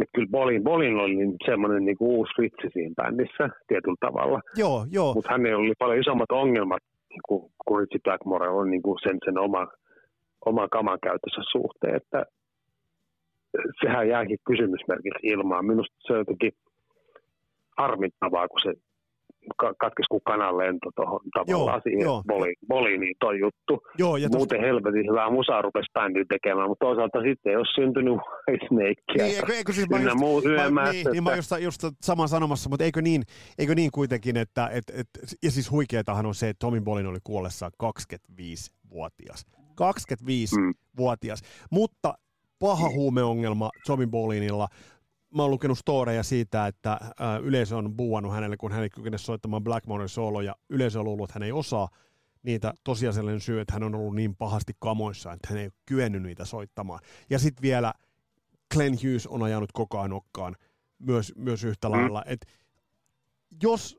[0.01, 4.41] Et kyllä Bolin, Bolin oli niin semmoinen niin kuin uusi vitsi siinä bändissä tietyllä tavalla,
[4.55, 5.13] joo, joo.
[5.13, 6.83] mutta hänellä oli paljon isommat ongelmat
[7.27, 9.67] kuin, kuin Richie Blackmore on niin kuin sen, sen oma,
[10.45, 12.25] oma kaman käytössä suhteen, että
[13.81, 15.65] sehän jääkin kysymysmerkiksi ilmaan.
[15.65, 16.51] Minusta se on jotenkin
[17.77, 18.73] harmittavaa, kun se
[19.57, 22.23] ka- katkesi kuin kanan lento tuohon tavallaan Joo, siihen joo.
[22.27, 23.83] boli, boliiniin toi juttu.
[23.97, 27.65] joo ja tosta, Muuten helvetin hyvää musaa rupesi bändi tekemään, mutta toisaalta sitten ei ole
[27.75, 28.13] syntynyt
[28.49, 29.25] Whitesnakea.
[29.27, 32.69] niin, eikö, eikö siis mä just, muu mä, niin, niin mä just, just saman sanomassa,
[32.69, 33.21] mutta eikö niin,
[33.59, 35.07] eikö niin kuitenkin, että et, et,
[35.43, 39.45] ja siis huikeetahan on se, että Tommy Bolin oli kuollessaan 25-vuotias.
[39.81, 41.41] 25-vuotias.
[41.41, 41.47] Mm.
[41.71, 42.17] Mutta
[42.59, 44.67] paha huumeongelma Tommy Bolinilla.
[45.35, 49.17] Mä oon lukenut storeja siitä, että äh, yleisö on buuannut hänelle, kun hän ei kykene
[49.17, 51.89] soittamaan Blackmorein solo, ja yleisö on luullut, että hän ei osaa
[52.43, 56.23] niitä tosiasiallinen syy, että hän on ollut niin pahasti kamoissa, että hän ei ole kyennyt
[56.23, 56.99] niitä soittamaan.
[57.29, 57.93] Ja sitten vielä
[58.73, 60.55] Glenn Hughes on ajanut koko ajan nokkaan
[60.99, 61.91] myös, myös yhtä Mm.
[61.91, 62.23] lailla.
[62.25, 62.45] Et
[63.63, 63.97] jos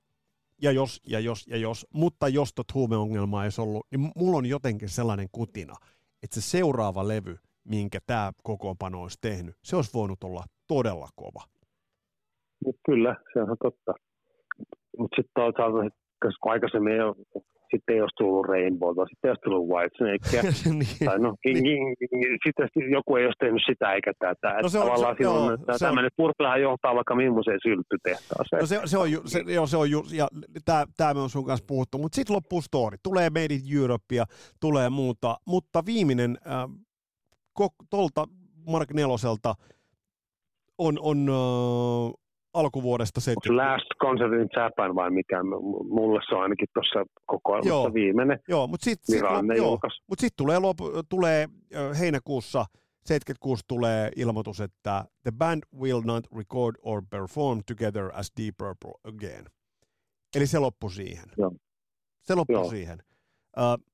[0.63, 4.47] ja jos ja jos ja jos, mutta jos tot huumeongelmaa ei ollut, niin mulla on
[4.47, 5.75] jotenkin sellainen kutina,
[6.23, 11.43] että se seuraava levy, minkä tämä kokoonpano olisi tehnyt, se olisi voinut olla todella kova.
[12.87, 13.95] Kyllä, se on totta.
[14.99, 17.17] Mutta sitten toisaalta, koska aikaisemmin ei ole,
[17.71, 20.43] sitten ei olisi tullut Rainbowta, sitten ei olisi tullut Whitesnakea.
[20.79, 20.99] niin.
[21.09, 21.97] tai no, Niin.
[22.47, 24.63] sitten joku ei olisi tehnyt sitä eikä tätä.
[24.63, 28.61] No se on- tavallaan se- silloin, joo, että se tämmöinen purplehan johtaa vaikka millaiseen sylttytehtaaseen.
[28.61, 30.29] No se, se on, ju, se, joo, se on ju, ja
[30.65, 32.97] tämä, tämä me on sun kanssa puhuttu, mutta sitten loppuu story.
[33.03, 34.25] Tulee Made in Europe ja
[34.61, 36.71] tulee muuta, mutta viimeinen äh,
[37.53, 38.25] ko, tolta
[38.67, 39.55] Mark Neloselta
[40.79, 42.13] on, on äh,
[42.55, 43.73] alkuvuodesta Onko se 70.
[43.73, 45.43] Last Concert in Japan vai mikä?
[45.89, 47.07] Mulle se on ainakin tuossa Joo.
[47.27, 49.79] kokoelmassa viimeinen Joo, mutta sitten sit, joo,
[50.09, 51.49] mut sit tulee, lopu, tulee
[51.99, 52.67] heinäkuussa
[53.09, 58.93] 76 tulee ilmoitus, että the band will not record or perform together as Deep Purple
[59.05, 59.45] again.
[60.37, 61.25] Eli se loppui siihen.
[61.39, 61.53] Joo.
[62.23, 62.71] Se loppui Joo.
[62.71, 63.03] siihen.
[63.59, 63.85] Uh,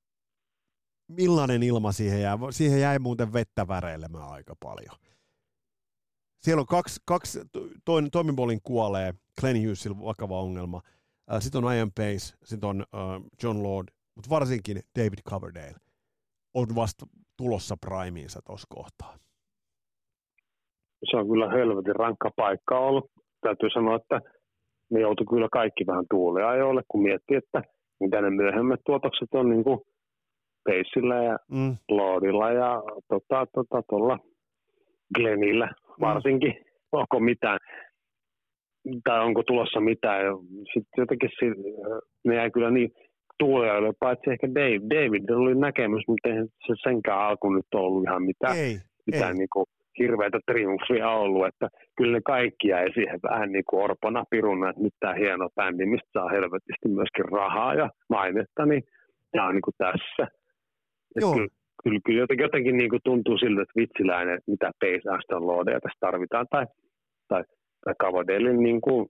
[1.07, 2.37] millainen ilma siihen jäi?
[2.51, 4.95] Siihen jäi muuten vettä väreilemään aika paljon.
[6.45, 7.39] Siellä on kaksi, kaksi
[7.85, 10.77] toinen, Tommy Bolin kuolee, Glenn Hughesilla vakava ongelma.
[10.77, 15.75] Uh, sitten on Ian Pace, sitten on uh, John Lord, mutta varsinkin David Coverdale
[16.53, 17.05] on vasta
[17.37, 19.13] tulossa primeinsa tuossa kohtaa.
[21.09, 23.11] Se on kyllä helvetin rankka paikka ollut.
[23.41, 24.21] Täytyy sanoa, että
[24.89, 27.61] ne joutui kyllä kaikki vähän tuuliajoille, kun miettii, että
[27.99, 29.79] mitä ne myöhemmät tuotokset on niin kuin
[30.63, 31.75] Paceillä ja Mm.
[31.89, 34.19] Lordilla ja tota, tota, tuolla
[35.15, 35.69] Glennillä
[36.01, 36.53] varsinkin.
[36.91, 37.59] Onko mitään,
[39.03, 40.21] tai onko tulossa mitään.
[40.73, 41.73] Sitten jotenkin si-
[42.25, 42.91] ne jäi kyllä niin
[43.39, 44.79] tuuliajoille, paitsi ehkä Dave.
[44.95, 49.37] David oli näkemys, mutta eihän se senkään alku nyt ollut ihan mitään, Ei, mitään ei.
[49.37, 49.65] niin kuin
[49.99, 51.67] hirveätä triumfia ollut, että
[51.97, 55.85] kyllä ne kaikki jäi siihen vähän niin kuin orpona piruna, että nyt tämä hieno bändi,
[55.85, 58.83] mistä saa helvetisti myöskin rahaa ja mainetta, niin
[59.31, 60.31] tämä on niin kuin tässä.
[61.21, 61.33] Joo.
[61.33, 61.47] Kyllä,
[61.83, 65.79] kyllä, kyllä jotenkin, jotenkin niin kuin tuntuu siltä, että vitsiläinen, että mitä Pace Aston Lordia
[65.79, 66.65] tässä tarvitaan, tai,
[67.27, 67.43] tai,
[67.85, 69.07] tai Cavadelin niin kuin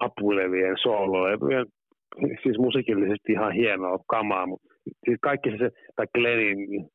[0.00, 1.66] apulevien, soololevyjen,
[2.42, 4.68] siis musiikillisesti ihan hienoa kamaa, mutta
[5.04, 6.88] siis kaikki se, tai Glennin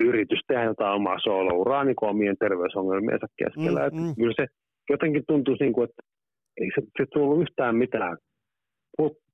[0.00, 3.88] yritys tehdä jotain omaa soolouraa niin kuin omien terveysongelmiensa keskellä.
[3.88, 3.96] Mm.
[3.96, 4.14] mm.
[4.14, 4.46] Kyllä se
[4.90, 6.02] jotenkin tuntuu, niin kuin, että
[6.60, 8.16] ei se, se tullut yhtään mitään.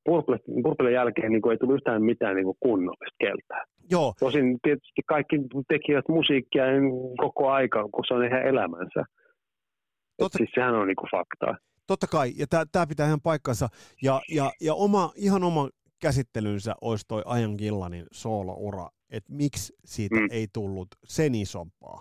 [0.09, 3.65] Purple- Purplen jälkeen niin kuin, ei tullut yhtään mitään niin kuin kunnollista keltää.
[3.91, 5.37] Joo, Tosin tietysti kaikki
[5.69, 6.91] tekivät musiikkia niin
[7.21, 9.01] koko aika, kun se on ihan elämänsä.
[9.01, 11.57] Et Totta- siis sehän on niin kuin faktaa.
[11.87, 13.69] totta kai, ja tämä pitää ihan paikkansa.
[14.03, 15.69] Ja, ja, ja oma, ihan oma
[16.01, 20.29] käsittelynsä olisi toi Ajan Gillanin sooloura, että miksi siitä mm.
[20.31, 22.01] Ei tullut sen isompaa.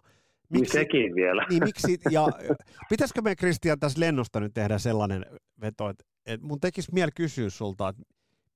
[0.49, 1.45] Niin sekin vielä.
[1.49, 2.27] Niin miksi, ja
[2.89, 5.25] pitäisikö me Kristian tässä lennosta nyt tehdä sellainen
[5.61, 8.01] veto, että, että mun tekisi mieli kysyä sulta, että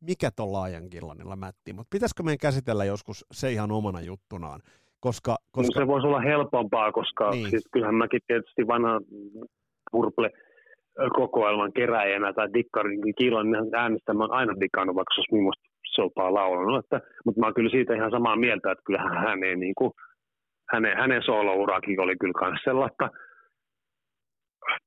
[0.02, 4.60] mikä tuolla Laajan Gillanilla mätti, mutta pitäisikö meidän käsitellä joskus se ihan omana juttunaan,
[5.00, 5.38] koska, Koska...
[5.52, 7.42] koska No se voisi olla helpompaa, koska Niin.
[7.42, 7.50] niin.
[7.50, 9.02] siis kyllähän mäkin tietysti vanha
[9.92, 10.30] Purple
[11.16, 15.64] kokoelman keräjänä tai dikkarin Kiilan äänestä mä oon aina dikannut, vaikka se olisi minusta
[15.96, 16.86] sopaa laulanut.
[16.86, 19.92] Että, mutta mä oon kyllä siitä ihan samaa mieltä, että kyllähän hän ei niin kuin,
[20.74, 23.10] hänen, hänen soolourakin oli kyllä myös sellaista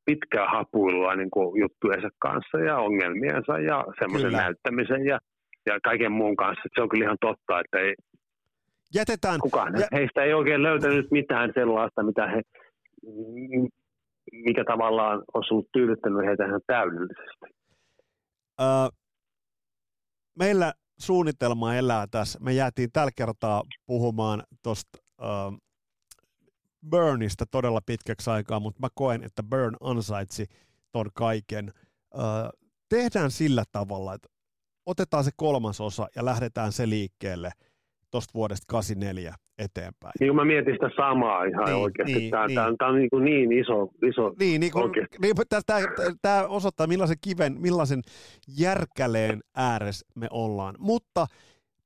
[0.05, 4.43] pitkää hapuilua niin kuin juttujensa kanssa ja ongelmiensa ja semmoisen Kyllä.
[4.43, 5.19] näyttämisen ja,
[5.67, 6.63] ja kaiken muun kanssa.
[6.75, 7.95] Se on kyllä ihan totta, että ei,
[8.95, 12.43] jätetään, kukaan Ja- heistä ei oikein löytänyt mitään sellaista, mitä he,
[14.33, 17.47] mikä tavallaan olisi ollut tyydyttänyt heitä ihan täydellisesti.
[18.61, 18.67] Öö,
[20.39, 22.39] meillä suunnitelma elää tässä.
[22.43, 25.29] Me jäätiin tällä kertaa puhumaan tuosta öö,
[26.91, 30.47] Burnista todella pitkäksi aikaa, mutta mä koen, että Burn ansaitsi
[30.93, 31.73] ton kaiken.
[32.19, 32.23] Öö,
[32.89, 34.29] tehdään sillä tavalla, että
[34.87, 37.51] otetaan se kolmas osa ja lähdetään se liikkeelle
[38.11, 40.13] tuosta vuodesta 84 eteenpäin.
[40.21, 42.15] Niin kuin mä mietin sitä samaa ihan Niin, oikeasti.
[42.15, 42.55] niin, tämä, niin.
[42.55, 45.17] Tämä, on, tämä on niin, kuin niin iso, iso Niin, niin kun, Oikeesti.
[45.23, 45.35] niin,
[45.67, 45.81] tämä,
[46.23, 48.03] tämä osoittaa millaisen kiven, millaisen
[48.59, 50.75] järkäleen ääres me ollaan.
[50.79, 51.27] Mutta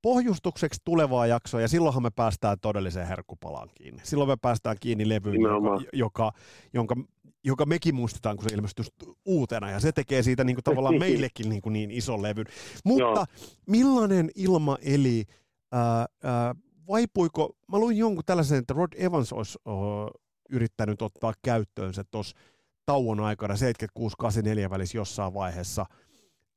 [0.06, 4.00] pohjustukseksi tulevaa jaksoa, ja silloinhan me päästään todelliseen herkkupalaan kiinni.
[4.04, 6.32] Silloin me päästään kiinni levyyn, joka, joka,
[6.74, 6.94] jonka,
[7.44, 8.84] joka mekin muistetaan, kun se ilmestyi
[9.24, 12.46] uutena, ja se tekee siitä niin kuin, tavallaan meillekin niin, kuin niin ison levyn.
[12.84, 13.24] Mutta Joo.
[13.66, 15.24] millainen ilma eli,
[15.72, 16.54] ää, ää,
[16.88, 19.74] vaipuiko, mä luin jonkun tällaisen, että Rod Evans olisi, uh,
[20.50, 22.36] yrittänyt ottaa käyttöönsä tuossa
[22.86, 25.86] tauon aikana 76-84 välissä jossain vaiheessa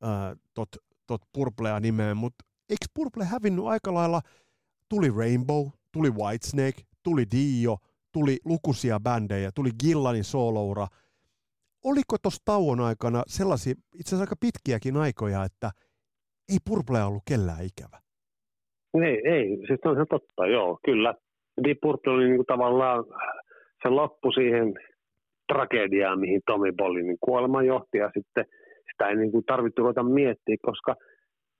[0.01, 0.69] ää, tot,
[1.07, 4.21] tot Purplea nimeen, mutta eikö Purple hävinnyt aika lailla,
[4.89, 7.77] tuli Rainbow, tuli Whitesnake, tuli Dio,
[8.13, 10.87] tuli lukuisia bändejä, tuli Gillanin soloura.
[11.85, 15.71] Oliko tuossa tauon aikana sellaisia, itse asiassa aika pitkiäkin aikoja, että
[16.49, 17.97] ei Purple ollut kellään ikävä?
[18.93, 21.13] Ei, ei, siis on se totta, joo, kyllä.
[21.63, 23.05] Deep Purple oli niinku tavallaan,
[23.83, 24.73] se loppu siihen
[25.53, 28.45] tragediaan, mihin Tommy Bollinin kuolema johti, ja sitten
[28.91, 30.95] sitä ei niinku tarvittu ruveta miettiä, koska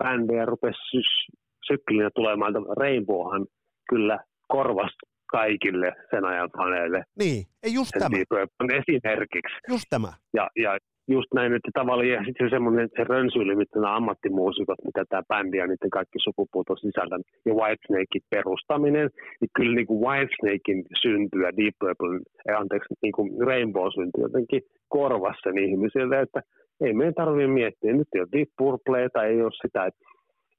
[0.04, 1.38] bändejä rupesi sy-
[1.68, 2.54] sykkelinä tulemaan.
[2.78, 3.46] Rainbowhan
[3.90, 4.92] kyllä korvas
[5.32, 7.04] kaikille sen ajan faneille.
[7.20, 8.18] Niin, ei just sen tämä.
[8.18, 8.50] Deep
[8.88, 9.56] esimerkiksi.
[9.70, 10.12] Just tämä.
[10.34, 10.78] Ja, ja
[11.16, 15.24] just näin, että tavallaan ja sitten se semmoinen se rönsyili, mitä nämä ammattimuusikot, mitä tämä
[15.28, 19.10] bändi ja niiden kaikki sukupuut on sisällä, ja Whitesnakein perustaminen,
[19.42, 24.62] niin kyllä niin kuin Whitesnakein syntyä, Deep Purple, ei, anteeksi, niin kuin Rainbow syntyi jotenkin
[24.88, 26.42] korvassa sen ihmisille, että
[26.82, 30.00] ei meidän tarvitse miettiä, nyt ei ole Deep Purple tai ei ole sitä, että,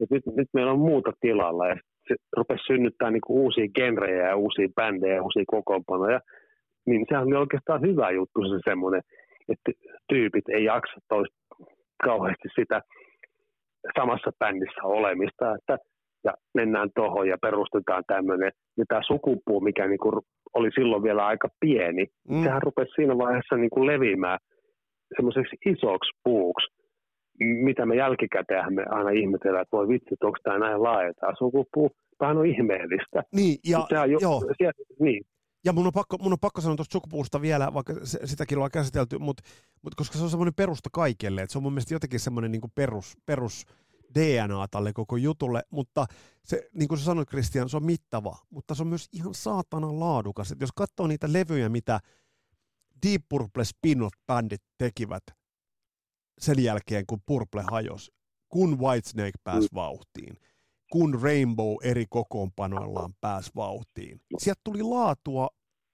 [0.01, 1.77] että nyt, nyt meillä on muuta tilalla, ja
[2.09, 6.21] se rupesi synnyttää niin kuin uusia genrejä ja uusia bändejä ja uusia kokoonpanoja,
[6.87, 9.03] niin sehän oli oikeastaan hyvä juttu se semmoinen,
[9.49, 9.73] että
[10.09, 11.37] tyypit ei jaksa toista
[12.05, 12.81] kauheasti sitä
[13.99, 15.79] samassa bändissä olemista, että
[16.25, 20.21] ja mennään tuohon ja perustetaan tämmöinen, ja tämä sukupuu, mikä niinku
[20.55, 22.43] oli silloin vielä aika pieni, mm.
[22.43, 24.39] sehän rupesi siinä vaiheessa niinku leviämään
[25.17, 26.67] semmoiseksi isoksi puuksi,
[27.41, 31.33] mitä me jälkikäteen me aina ihmetellään, että voi vitsi, että onko tämä näin laaja tämä
[31.39, 33.23] sukupuu, tämä on ihmeellistä.
[33.35, 34.41] Niin, ja, jo, joo.
[34.59, 35.25] Siellä, niin,
[35.65, 38.71] ja mun on pakko, mun on pakko sanoa tuosta sukupuusta vielä, vaikka se, sitäkin ollaan
[38.71, 39.43] käsitelty, mutta,
[39.83, 42.61] mutta koska se on semmoinen perusta kaikelle, että se on mun mielestä jotenkin semmoinen niin
[42.75, 43.67] perus, perus
[44.15, 46.07] DNA tälle koko jutulle, mutta
[46.45, 50.01] se, niin kuin sä sanoit Christian, se on mittava, mutta se on myös ihan saatanan
[50.01, 50.53] laadukas.
[50.53, 52.01] Et jos katsoo niitä levyjä, mitä
[53.07, 55.23] Deep Purple spin-off-bändit tekivät
[56.39, 58.13] sen jälkeen, kun Purple hajosi,
[58.49, 59.75] kun Whitesnake pääsi mm.
[59.75, 60.37] vauhtiin,
[60.93, 64.21] kun Rainbow eri kokoonpanoillaan pääsi vauhtiin.
[64.39, 65.49] Sieltä tuli laatua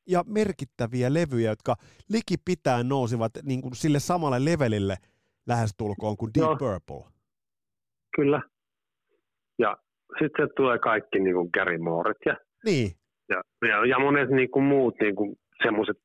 [0.08, 1.74] ja merkittäviä levyjä, jotka
[2.08, 4.96] liki pitää nousivat niin kuin sille samalle levelille
[5.46, 6.56] lähestulkoon kuin Deep no.
[6.56, 7.12] Purple.
[8.16, 8.42] Kyllä.
[9.58, 9.76] Ja
[10.18, 12.90] sitten tulee kaikki niin kuin Gary Mooret ja, niin.
[13.28, 15.96] ja, ja, ja monet niin kuin muut niin kuin semmoiset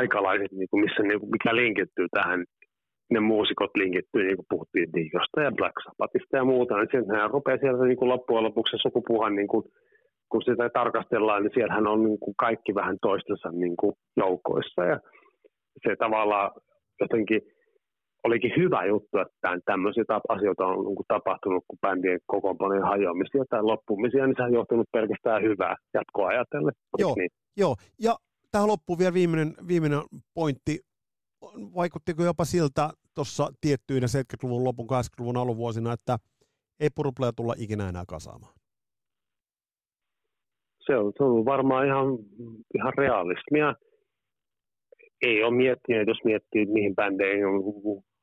[0.00, 2.44] aikalaiset, niin kuin missä, niin kuin, mikä linkittyy tähän
[3.12, 7.58] ne muusikot linkittyy, niin kuin puhuttiin Diosta ja Black Sabbathista ja muuta, niin sieltähän rupeaa
[7.58, 9.64] sieltä niin kuin loppujen lopuksi sukupuhan, niin kuin,
[10.30, 15.00] kun sitä tarkastellaan, niin siellähän on niin kuin kaikki vähän toistensa niin kuin joukoissa ja
[15.82, 16.50] se tavallaan
[17.00, 17.40] jotenkin
[18.24, 23.62] olikin hyvä juttu, että tämmöisiä asioita on niin kuin tapahtunut, kun bändien kokoonpanojen hajoamisia tai
[23.62, 26.74] loppumisia, niin se on johtunut pelkästään hyvää jatkoa ajatellen.
[26.98, 27.30] Joo, niin?
[27.56, 28.14] joo, ja
[28.54, 30.00] tähän loppuun vielä viimeinen, viimeinen
[30.34, 30.78] pointti
[31.74, 36.18] vaikuttiko jopa siltä tuossa tiettyinä 70-luvun lopun, 80-luvun alunvuosina, että
[36.80, 38.54] ei purupleja tulla ikinä enää kasaamaan?
[40.86, 42.06] Se on, se on varmaan ihan,
[42.74, 43.74] ihan realismia.
[45.22, 47.62] Ei ole miettinyt, jos miettii, mihin bändeihin on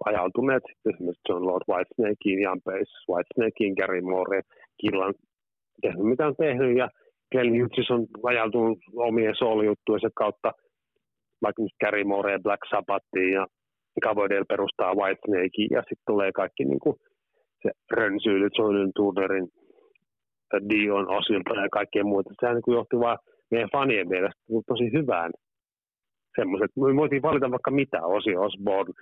[0.05, 4.41] ajautuneet, esimerkiksi John Lord Whitesnakein, Jan Pace, Whitesnakein, Gary Moore,
[4.82, 5.13] Killan,
[5.82, 6.89] tehnyt mitä on tehnyt, ja
[7.32, 10.51] Glenn Hughes on ajautunut omien soolojuttujensa kautta–
[11.41, 13.47] vaikka nyt Gary Moore, Black Sabbathin ja
[14.03, 16.95] Cavodale perustaa Whitesnake ja sitten tulee kaikki niin kuin
[17.63, 19.47] se rönsyily, Joelin Turnerin,
[20.69, 22.29] Dion Osilta ja kaikkien muuta.
[22.39, 23.17] Sehän niin johti vaan
[23.51, 25.32] meidän fanien mielestä tosi hyvään
[26.39, 26.71] semmoiset.
[26.75, 28.93] Me voitiin valita vaikka mitä, Osi Osborne,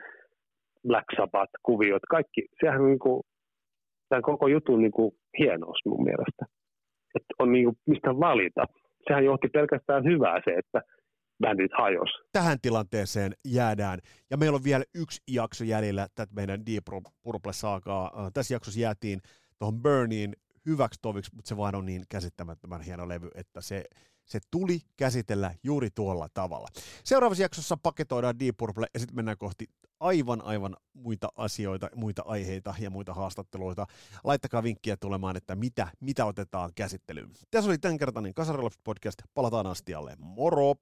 [0.88, 2.42] Black Sabbath, kuviot, kaikki.
[2.60, 3.22] Sehän on niin kuin,
[4.10, 6.59] tämän koko jutun niin kuin hienous mun mielestä.
[7.16, 8.64] Että on niin kuin, mistä valita.
[9.08, 10.82] Sehän johti pelkästään hyvää se, että
[11.42, 12.10] bändit hajos.
[12.32, 14.00] Tähän tilanteeseen jäädään.
[14.30, 16.84] Ja meillä on vielä yksi jakso jäljellä tätä meidän Deep
[17.24, 18.06] Purple-saakaa.
[18.06, 19.20] Äh, tässä jaksossa jäätiin
[19.60, 20.34] tuohon Burniin
[20.66, 23.84] hyväksi toviksi, mutta se vaan on niin käsittämättömän hieno levy, että se,
[24.30, 26.68] se tuli käsitellä juuri tuolla tavalla.
[27.04, 29.66] Seuraavassa jaksossa paketoidaan Deep Purple ja sitten mennään kohti
[30.00, 33.88] aivan aivan muita asioita, muita aiheita ja muita haastatteluita.
[34.24, 37.30] Laittakaa vinkkiä tulemaan, että mitä, mitä otetaan käsittelyyn.
[37.52, 39.22] Tässä oli tämänkertainen Kasarilaps podcast.
[39.34, 40.16] Palataan astialle.
[40.20, 40.76] Moro!